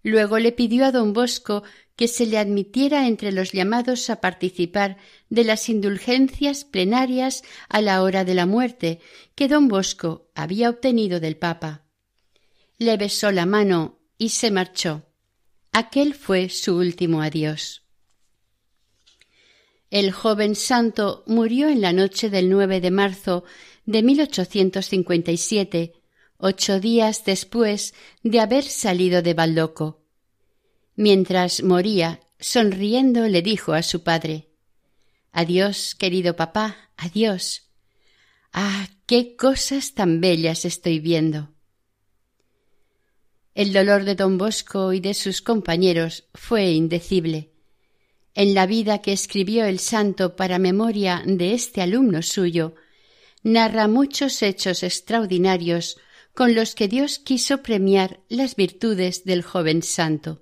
[0.04, 1.64] Luego le pidió a don Bosco
[1.96, 4.98] que se le admitiera entre los llamados a participar
[5.32, 9.00] de las indulgencias plenarias a la hora de la muerte
[9.34, 11.84] que don Bosco había obtenido del Papa.
[12.78, 15.02] Le besó la mano y se marchó.
[15.72, 17.85] Aquel fue su último adiós.
[19.96, 23.46] El joven santo murió en la noche del 9 de marzo
[23.86, 25.94] de 1857,
[26.36, 30.04] ocho días después de haber salido de Baldoco.
[30.98, 34.50] Mientras moría, sonriendo, le dijo a su padre
[35.32, 37.70] Adiós, querido papá, adiós.
[38.52, 41.54] Ah, qué cosas tan bellas estoy viendo.
[43.54, 47.55] El dolor de don Bosco y de sus compañeros fue indecible.
[48.36, 52.76] En la vida que escribió el santo para memoria de este alumno suyo,
[53.44, 55.98] narra muchos hechos extraordinarios
[56.34, 60.42] con los que Dios quiso premiar las virtudes del joven santo.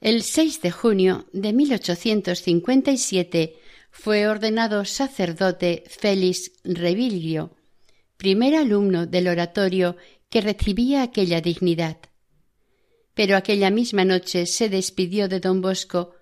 [0.00, 3.56] El 6 de junio de 1857
[3.90, 7.56] fue ordenado sacerdote Félix Revilio,
[8.16, 9.96] primer alumno del oratorio
[10.30, 11.98] que recibía aquella dignidad
[13.14, 16.14] pero aquella misma noche se despidió de don Bosco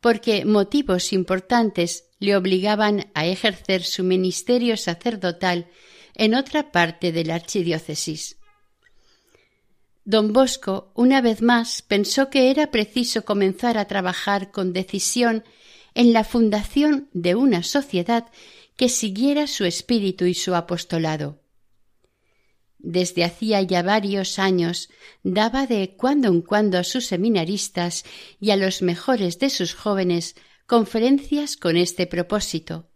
[0.00, 5.68] porque motivos importantes le obligaban a ejercer su ministerio sacerdotal
[6.14, 8.36] en otra parte de la archidiócesis.
[10.04, 15.44] Don Bosco, una vez más, pensó que era preciso comenzar a trabajar con decisión
[15.94, 18.26] en la fundación de una sociedad
[18.76, 21.40] que siguiera su espíritu y su apostolado
[22.78, 24.88] desde hacía ya varios años
[25.22, 28.04] daba de cuando en cuando a sus seminaristas
[28.40, 32.88] y a los mejores de sus jóvenes conferencias con este propósito.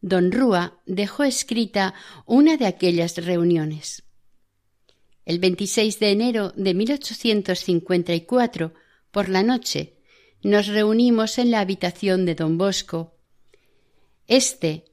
[0.00, 1.94] Don Rúa dejó escrita
[2.26, 4.02] una de aquellas reuniones.
[5.24, 8.74] El 26 de enero de 1854,
[9.10, 9.96] por la noche,
[10.42, 13.16] nos reunimos en la habitación de don Bosco.
[14.28, 14.84] Este,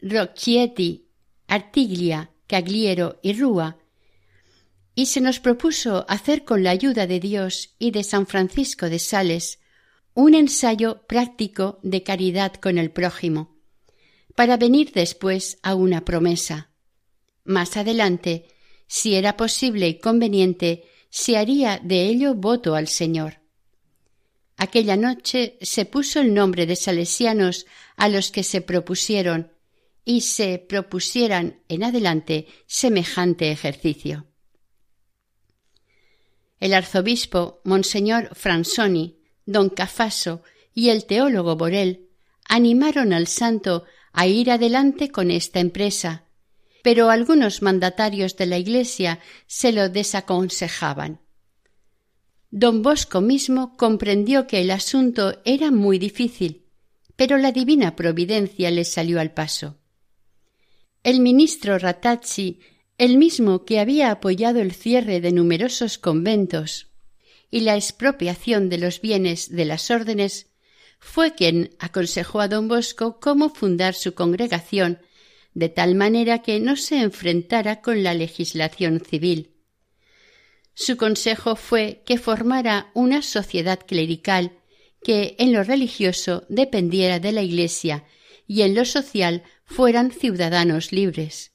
[0.00, 1.08] Rocchietti,
[1.46, 3.78] Artiglia Cagliero y Rúa,
[4.94, 8.98] y se nos propuso hacer con la ayuda de Dios y de San Francisco de
[8.98, 9.60] Sales
[10.14, 13.54] un ensayo práctico de caridad con el prójimo,
[14.34, 16.70] para venir después a una promesa.
[17.44, 18.48] Más adelante,
[18.88, 23.40] si era posible y conveniente, se haría de ello voto al Señor.
[24.56, 29.52] Aquella noche se puso el nombre de salesianos a los que se propusieron
[30.08, 34.26] y se propusieran en adelante semejante ejercicio.
[36.60, 40.42] El arzobispo Monseñor Fransoni, don Cafaso
[40.72, 42.08] y el teólogo Borel
[42.48, 43.84] animaron al santo
[44.14, 46.24] a ir adelante con esta empresa,
[46.82, 51.20] pero algunos mandatarios de la Iglesia se lo desaconsejaban.
[52.50, 56.64] Don Bosco mismo comprendió que el asunto era muy difícil,
[57.14, 59.77] pero la divina providencia le salió al paso.
[61.08, 62.60] El ministro Ratazzi,
[62.98, 66.88] el mismo que había apoyado el cierre de numerosos conventos
[67.50, 70.50] y la expropiación de los bienes de las órdenes,
[70.98, 75.00] fue quien aconsejó a don Bosco cómo fundar su congregación
[75.54, 79.54] de tal manera que no se enfrentara con la legislación civil.
[80.74, 84.58] Su consejo fue que formara una sociedad clerical
[85.02, 88.04] que en lo religioso dependiera de la Iglesia
[88.46, 91.52] y en lo social fueran ciudadanos libres.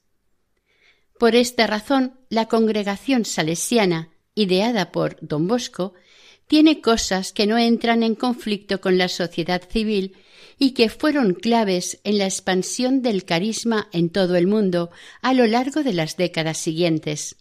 [1.18, 5.94] Por esta razón, la congregación salesiana, ideada por don Bosco,
[6.46, 10.16] tiene cosas que no entran en conflicto con la sociedad civil
[10.58, 14.90] y que fueron claves en la expansión del carisma en todo el mundo
[15.20, 17.36] a lo largo de las décadas siguientes.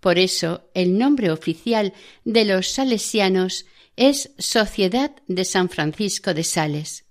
[0.00, 1.92] Por eso, el nombre oficial
[2.24, 3.66] de los salesianos
[3.96, 7.04] es Sociedad de San Francisco de Sales.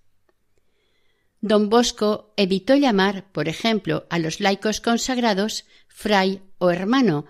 [1.41, 7.25] Don Bosco evitó llamar, por ejemplo, a los laicos consagrados fray o hermano,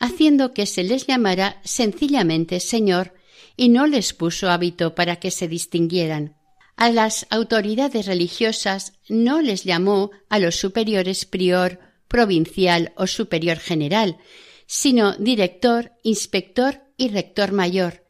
[0.00, 3.14] haciendo que se les llamara sencillamente señor
[3.56, 6.36] y no les puso hábito para que se distinguieran.
[6.76, 11.78] A las autoridades religiosas no les llamó a los superiores prior,
[12.08, 14.18] provincial o superior general,
[14.66, 18.04] sino director, inspector y rector mayor,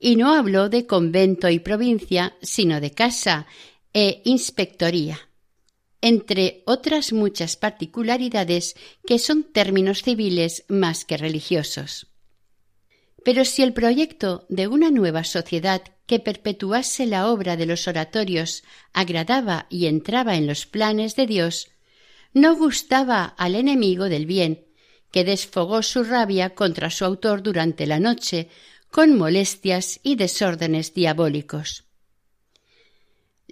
[0.00, 3.46] y no habló de convento y provincia, sino de casa
[3.92, 5.18] e inspectoría,
[6.00, 8.76] entre otras muchas particularidades
[9.06, 12.06] que son términos civiles más que religiosos.
[13.24, 18.64] Pero si el proyecto de una nueva sociedad que perpetuase la obra de los oratorios
[18.92, 21.68] agradaba y entraba en los planes de Dios,
[22.32, 24.64] no gustaba al enemigo del bien,
[25.10, 28.48] que desfogó su rabia contra su autor durante la noche
[28.90, 31.89] con molestias y desórdenes diabólicos.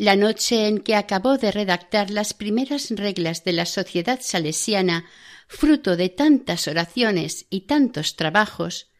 [0.00, 5.06] La noche en que acabó de redactar las primeras reglas de la sociedad salesiana,
[5.48, 8.92] fruto de tantas oraciones y tantos trabajos,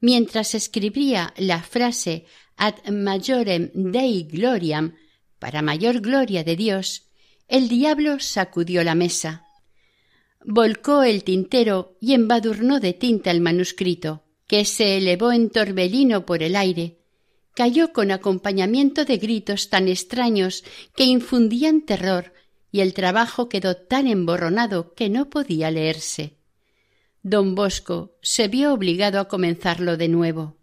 [0.00, 2.24] mientras escribía la frase
[2.56, 4.94] ad majorem Dei gloriam,
[5.38, 7.10] para mayor gloria de Dios,
[7.46, 9.44] el diablo sacudió la mesa,
[10.42, 16.42] volcó el tintero y embadurnó de tinta el manuscrito, que se elevó en torbellino por
[16.42, 16.97] el aire,
[17.58, 20.62] cayó con acompañamiento de gritos tan extraños
[20.94, 22.32] que infundían terror
[22.70, 26.36] y el trabajo quedó tan emborronado que no podía leerse.
[27.24, 30.56] Don Bosco se vio obligado a comenzarlo de nuevo.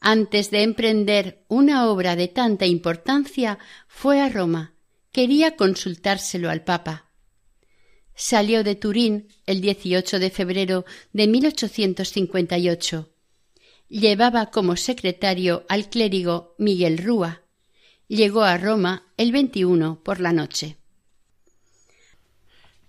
[0.00, 4.76] Antes de emprender una obra de tanta importancia, fue a Roma.
[5.12, 7.10] Quería consultárselo al Papa.
[8.14, 13.12] Salió de Turín el 18 de febrero de 1858
[13.88, 17.42] llevaba como secretario al clérigo Miguel Rúa.
[18.08, 20.76] Llegó a Roma el 21 por la noche.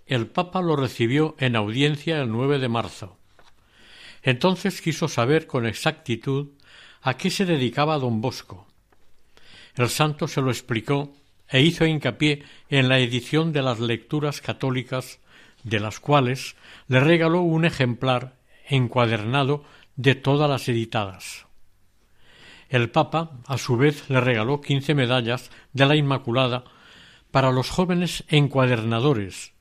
[0.06, 3.18] El Papa lo recibió en audiencia el 9 de marzo.
[4.22, 6.50] Entonces quiso saber con exactitud
[7.02, 8.68] a qué se dedicaba don Bosco.
[9.76, 11.14] El santo se lo explicó
[11.50, 15.20] e hizo hincapié en la edición de las lecturas católicas,
[15.64, 16.56] de las cuales
[16.88, 18.38] le regaló un ejemplar
[18.68, 19.64] encuadernado
[19.98, 21.46] de todas las editadas.
[22.70, 26.64] El Papa, a su vez, le regaló quince medallas de la Inmaculada
[27.32, 29.54] para los jóvenes encuadernadores,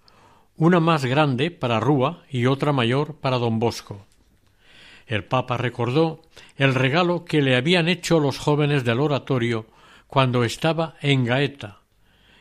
[0.57, 4.07] una más grande para Rúa y otra mayor para don Bosco.
[5.07, 6.23] El Papa recordó
[6.57, 9.67] el regalo que le habían hecho los jóvenes del oratorio
[10.07, 11.81] cuando estaba en Gaeta,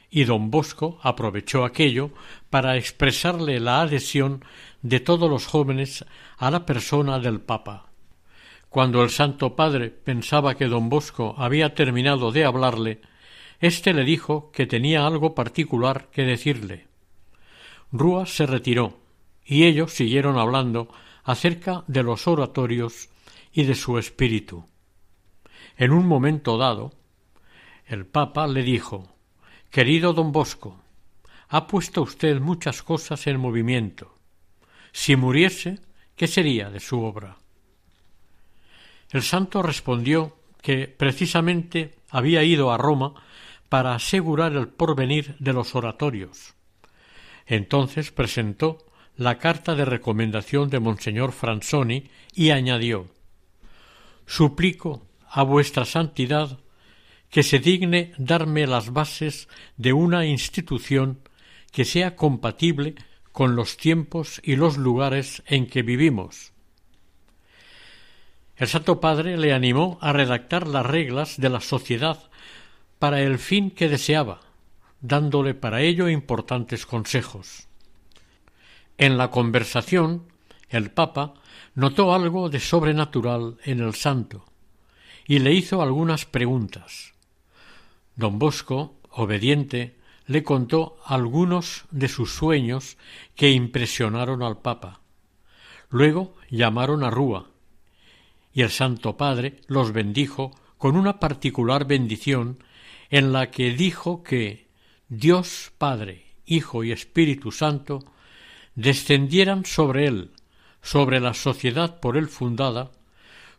[0.10, 2.12] y don Bosco aprovechó aquello
[2.50, 4.44] para expresarle la adhesión
[4.82, 6.06] de todos los jóvenes
[6.38, 7.85] a la persona del Papa.
[8.76, 13.00] Cuando el Santo Padre pensaba que don Bosco había terminado de hablarle,
[13.62, 16.90] éste le dijo que tenía algo particular que decirle.
[17.94, 19.00] Rúa se retiró,
[19.46, 20.90] y ellos siguieron hablando
[21.24, 23.08] acerca de los oratorios
[23.54, 24.66] y de su espíritu.
[25.78, 26.92] En un momento dado,
[27.86, 29.08] el Papa le dijo
[29.72, 30.82] Querido don Bosco,
[31.48, 34.16] ha puesto usted muchas cosas en movimiento.
[34.92, 35.80] Si muriese,
[36.18, 37.38] ¿qué sería de su obra?
[39.16, 43.14] El santo respondió que precisamente había ido a Roma
[43.70, 46.54] para asegurar el porvenir de los oratorios.
[47.46, 48.86] Entonces presentó
[49.16, 53.08] la carta de recomendación de Monseñor Franzoni y añadió
[54.26, 56.60] Suplico a vuestra santidad
[57.30, 59.48] que se digne darme las bases
[59.78, 61.22] de una institución
[61.72, 62.96] que sea compatible
[63.32, 66.52] con los tiempos y los lugares en que vivimos.
[68.58, 72.30] El Santo Padre le animó a redactar las reglas de la sociedad
[73.00, 74.40] para el fin que deseaba,
[75.02, 77.68] dándole para ello importantes consejos.
[78.98, 80.24] En la conversación,
[80.70, 81.34] el Papa
[81.74, 84.46] notó algo de sobrenatural en el santo
[85.28, 87.14] y le hizo algunas preguntas.
[88.16, 89.98] Don Bosco, obediente,
[90.28, 92.98] le contó algunos de sus sueños
[93.36, 95.02] que impresionaron al Papa.
[95.90, 97.48] Luego llamaron a Rúa,
[98.56, 102.64] y el Santo Padre los bendijo con una particular bendición
[103.10, 104.70] en la que dijo que
[105.10, 108.06] Dios Padre, Hijo y Espíritu Santo
[108.74, 110.32] descendieran sobre él,
[110.82, 112.92] sobre la sociedad por él fundada,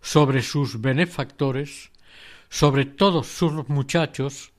[0.00, 1.90] sobre sus benefactores,
[2.48, 4.52] sobre todos sus muchachos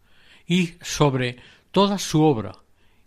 [0.45, 1.37] y sobre
[1.71, 2.59] toda su obra,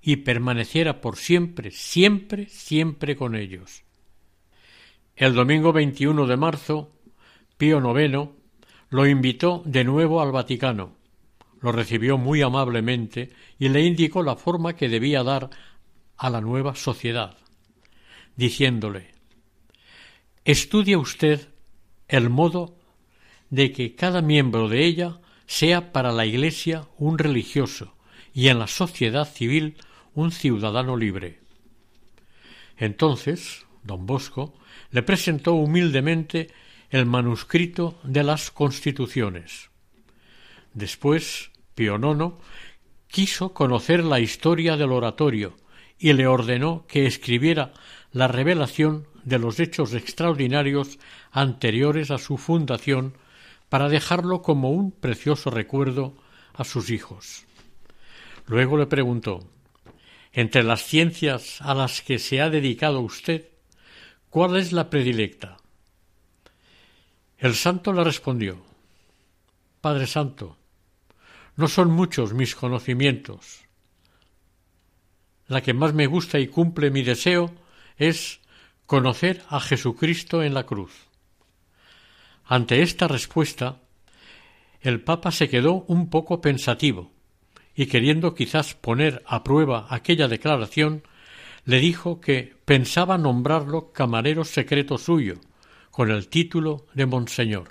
[0.03, 3.85] y permaneciera por siempre, siempre, siempre con ellos.
[5.15, 6.91] El domingo 21 de marzo,
[7.61, 8.31] Pío IX
[8.89, 10.97] lo invitó de nuevo al Vaticano.
[11.61, 15.51] Lo recibió muy amablemente y le indicó la forma que debía dar
[16.17, 17.37] a la nueva sociedad,
[18.35, 19.13] diciéndole
[20.43, 21.51] Estudie usted
[22.09, 22.79] el modo
[23.51, 27.95] de que cada miembro de ella sea para la Iglesia un religioso
[28.33, 29.77] y en la sociedad civil
[30.15, 31.41] un ciudadano libre.
[32.79, 34.55] Entonces, don Bosco
[34.93, 36.49] le presentó humildemente
[36.91, 39.71] el manuscrito de las Constituciones.
[40.75, 42.35] Después, Pío IX
[43.07, 45.57] quiso conocer la historia del oratorio
[45.99, 47.73] y le ordenó que escribiera
[48.13, 50.99] la revelación de los hechos extraordinarios
[51.31, 53.15] anteriores a su fundación
[53.69, 56.17] para dejarlo como un precioso recuerdo
[56.55, 57.45] a sus hijos.
[58.47, 59.49] Luego le preguntó
[60.33, 63.49] Entre las ciencias a las que se ha dedicado usted,
[64.29, 65.60] ¿cuál es la predilecta?
[67.41, 68.63] El santo le respondió
[69.81, 70.59] Padre Santo,
[71.57, 73.65] no son muchos mis conocimientos.
[75.47, 77.51] La que más me gusta y cumple mi deseo
[77.97, 78.41] es
[78.85, 80.93] conocer a Jesucristo en la cruz.
[82.45, 83.81] Ante esta respuesta,
[84.83, 87.11] el Papa se quedó un poco pensativo
[87.75, 91.05] y queriendo quizás poner a prueba aquella declaración,
[91.65, 95.41] le dijo que pensaba nombrarlo camarero secreto suyo,
[95.91, 97.69] con el título de Monseñor.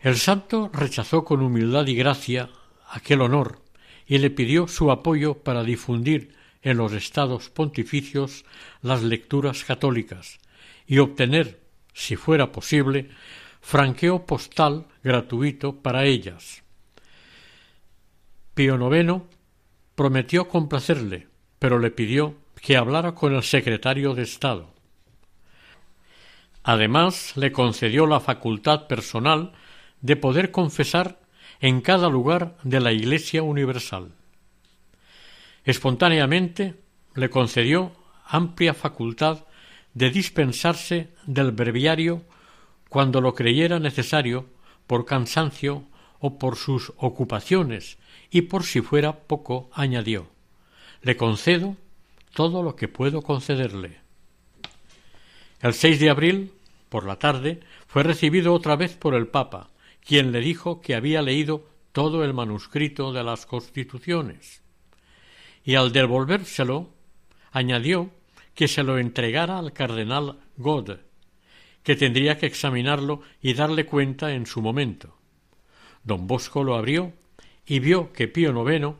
[0.00, 2.50] El santo rechazó con humildad y gracia
[2.90, 3.62] aquel honor
[4.06, 8.44] y le pidió su apoyo para difundir en los estados pontificios
[8.82, 10.38] las lecturas católicas
[10.86, 11.60] y obtener,
[11.92, 13.10] si fuera posible,
[13.60, 16.62] franqueo postal gratuito para ellas.
[18.54, 19.22] Pío IX
[19.94, 21.28] prometió complacerle,
[21.58, 24.71] pero le pidió que hablara con el secretario de Estado.
[26.64, 29.52] Además, le concedió la facultad personal
[30.00, 31.18] de poder confesar
[31.60, 34.12] en cada lugar de la Iglesia Universal.
[35.64, 36.74] Espontáneamente
[37.14, 37.92] le concedió
[38.26, 39.44] amplia facultad
[39.94, 42.22] de dispensarse del breviario
[42.88, 44.46] cuando lo creyera necesario
[44.86, 45.84] por cansancio
[46.18, 47.98] o por sus ocupaciones
[48.30, 50.32] y por si fuera poco añadió
[51.02, 51.76] le concedo
[52.32, 54.01] todo lo que puedo concederle.
[55.62, 56.52] El 6 de abril,
[56.90, 59.70] por la tarde, fue recibido otra vez por el Papa,
[60.04, 64.62] quien le dijo que había leído todo el manuscrito de las Constituciones
[65.64, 66.90] y al devolvérselo
[67.52, 68.10] añadió
[68.54, 70.98] que se lo entregara al cardenal God,
[71.82, 75.16] que tendría que examinarlo y darle cuenta en su momento.
[76.04, 77.12] Don Bosco lo abrió
[77.66, 78.96] y vio que Pío IX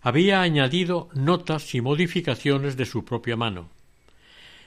[0.00, 3.70] había añadido notas y modificaciones de su propia mano.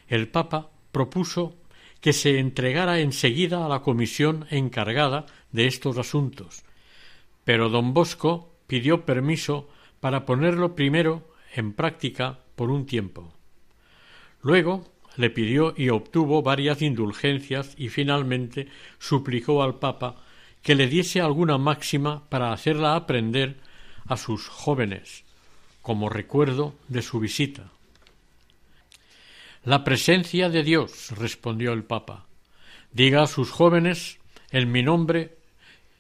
[0.08, 1.54] El Papa propuso
[2.02, 6.64] que se entregara enseguida a la comisión encargada de estos asuntos,
[7.44, 9.70] pero don Bosco pidió permiso
[10.00, 13.32] para ponerlo primero en práctica por un tiempo.
[14.42, 14.86] Luego
[15.18, 18.68] le pidió y obtuvo varias indulgencias y finalmente
[18.98, 20.16] suplicó al Papa
[20.64, 23.58] que le diese alguna máxima para hacerla aprender
[24.08, 25.26] a sus jóvenes,
[25.84, 27.70] como recuerdo de su visita.
[29.68, 32.26] La presencia de Dios, respondió el Papa.
[32.94, 34.18] Diga a sus jóvenes,
[34.50, 35.40] en mi nombre,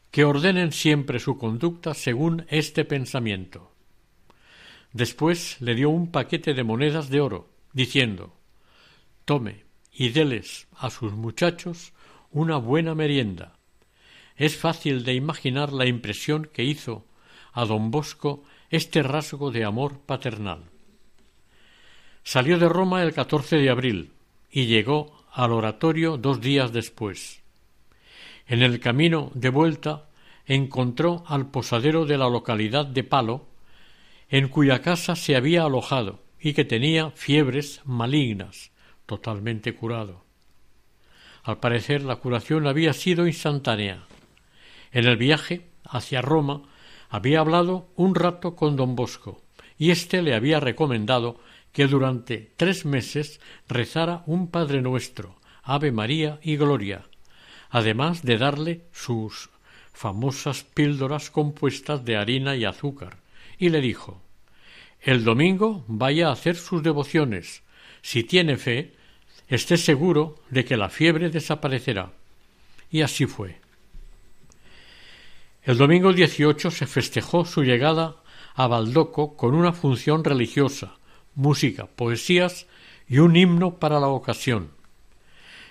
[0.09, 3.73] que ordenen siempre su conducta según este pensamiento.
[4.93, 8.37] Después le dio un paquete de monedas de oro, diciendo
[9.25, 11.91] Tome y déles a sus muchachos
[12.31, 13.59] una buena merienda.
[14.37, 17.05] Es fácil de imaginar la impresión que hizo
[17.51, 20.63] a don Bosco este rasgo de amor paternal.
[22.27, 24.11] Salió de Roma el 14 de abril
[24.51, 27.41] y llegó al oratorio dos días después.
[28.47, 30.09] En el camino de vuelta
[30.45, 33.47] encontró al posadero de la localidad de Palo
[34.27, 38.71] en cuya casa se había alojado y que tenía fiebres malignas,
[39.05, 40.25] totalmente curado.
[41.43, 44.05] Al parecer la curación había sido instantánea.
[44.91, 46.63] En el viaje hacia Roma
[47.09, 49.41] había hablado un rato con don Bosco,
[49.77, 51.39] y éste le había recomendado
[51.77, 57.03] que durante tres meses rezara un Padre Nuestro, Ave María y Gloria,
[57.69, 59.51] además de darle sus
[59.93, 63.17] famosas píldoras compuestas de harina y azúcar,
[63.59, 64.23] y le dijo
[65.01, 67.61] el domingo vaya a hacer sus devociones.
[68.01, 68.95] Si tiene fe,
[69.47, 72.11] esté seguro de que la fiebre desaparecerá.
[72.89, 73.61] Y así fue.
[75.61, 78.15] El domingo 18 se festejó su llegada
[78.55, 80.96] a Baldoco con una función religiosa,
[81.37, 82.67] música, poesías
[83.07, 84.71] y un himno para la ocasión.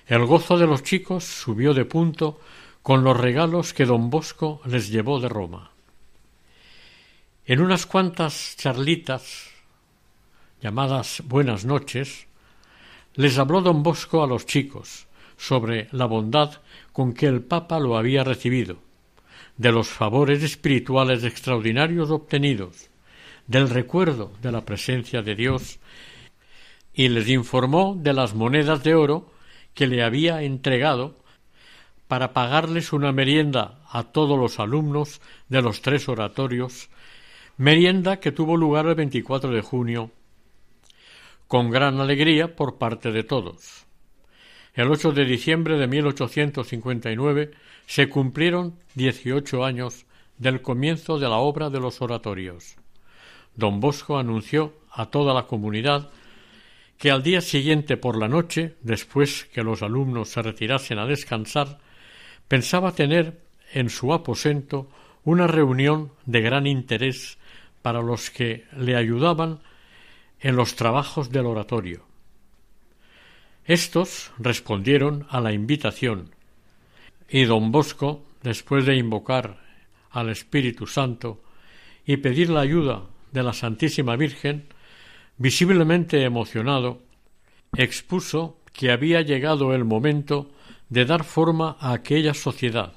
[0.06, 2.40] El gozo de los chicos subió de punto
[2.82, 5.72] con los regalos que don Bosco les llevó de Roma.
[7.44, 9.50] En unas cuantas charlitas
[10.62, 12.28] llamadas Buenas noches,
[13.14, 15.06] les habló don Bosco a los chicos
[15.36, 16.62] sobre la bondad
[16.92, 18.78] con que el Papa lo había recibido,
[19.56, 22.88] de los favores espirituales extraordinarios obtenidos,
[23.46, 25.78] del recuerdo de la presencia de Dios,
[26.92, 29.30] y les informó de las monedas de oro
[29.74, 31.18] que le había entregado
[32.08, 36.88] para pagarles una merienda a todos los alumnos de los tres oratorios,
[37.56, 40.10] merienda que tuvo lugar el 24 de junio,
[41.48, 43.86] con gran alegría por parte de todos.
[44.74, 47.50] El 8 de diciembre de 1859
[47.86, 50.06] se cumplieron dieciocho años
[50.38, 52.76] del comienzo de la obra de los oratorios.
[53.56, 56.10] Don Bosco anunció a toda la comunidad
[56.98, 61.78] que al día siguiente por la noche, después que los alumnos se retirasen a descansar,
[62.48, 63.40] pensaba tener
[63.72, 64.88] en su aposento
[65.24, 67.38] una reunión de gran interés
[67.82, 69.60] para los que le ayudaban
[70.40, 72.04] en los trabajos del oratorio.
[73.64, 76.30] Estos respondieron a la invitación
[77.28, 79.58] y don Bosco, después de invocar
[80.10, 81.42] al Espíritu Santo
[82.06, 83.02] y pedir la ayuda
[83.32, 84.66] de la Santísima Virgen,
[85.36, 87.02] visiblemente emocionado,
[87.76, 90.50] expuso que había llegado el momento
[90.88, 92.94] de dar forma a aquella sociedad,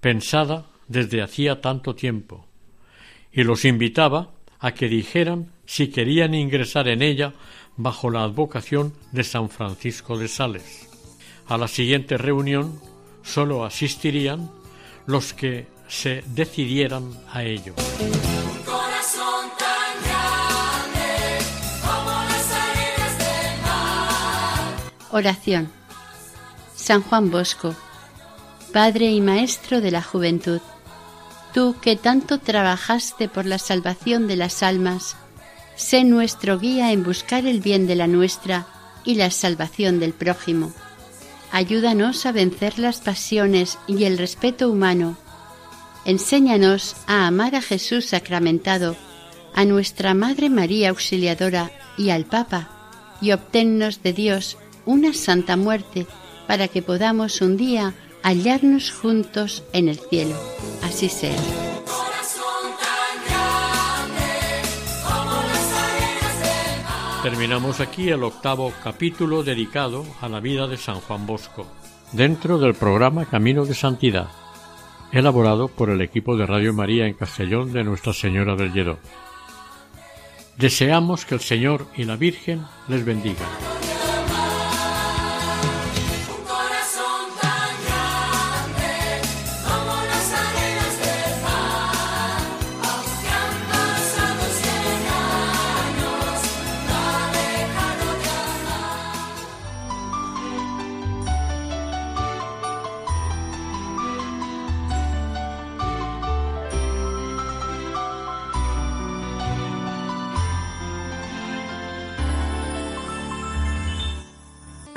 [0.00, 2.46] pensada desde hacía tanto tiempo,
[3.32, 7.32] y los invitaba a que dijeran si querían ingresar en ella
[7.76, 10.88] bajo la advocación de San Francisco de Sales.
[11.46, 12.78] A la siguiente reunión
[13.22, 14.50] sólo asistirían
[15.06, 17.74] los que se decidieran a ello.
[25.12, 25.68] Oración.
[26.76, 27.74] San Juan Bosco,
[28.72, 30.60] Padre y Maestro de la Juventud,
[31.52, 35.16] tú que tanto trabajaste por la salvación de las almas,
[35.74, 38.66] sé nuestro guía en buscar el bien de la nuestra
[39.04, 40.72] y la salvación del prójimo.
[41.50, 45.16] Ayúdanos a vencer las pasiones y el respeto humano.
[46.04, 48.94] Enséñanos a amar a Jesús sacramentado,
[49.56, 52.70] a nuestra Madre María Auxiliadora y al Papa,
[53.20, 54.56] y obténnos de Dios
[54.90, 56.06] una santa muerte
[56.48, 60.34] para que podamos un día hallarnos juntos en el cielo.
[60.82, 61.36] Así sea.
[67.22, 71.66] Terminamos aquí el octavo capítulo dedicado a la vida de San Juan Bosco,
[72.12, 74.28] dentro del programa Camino de Santidad,
[75.12, 78.98] elaborado por el equipo de Radio María en Castellón de Nuestra Señora del Lledó.
[80.56, 83.48] Deseamos que el Señor y la Virgen les bendigan.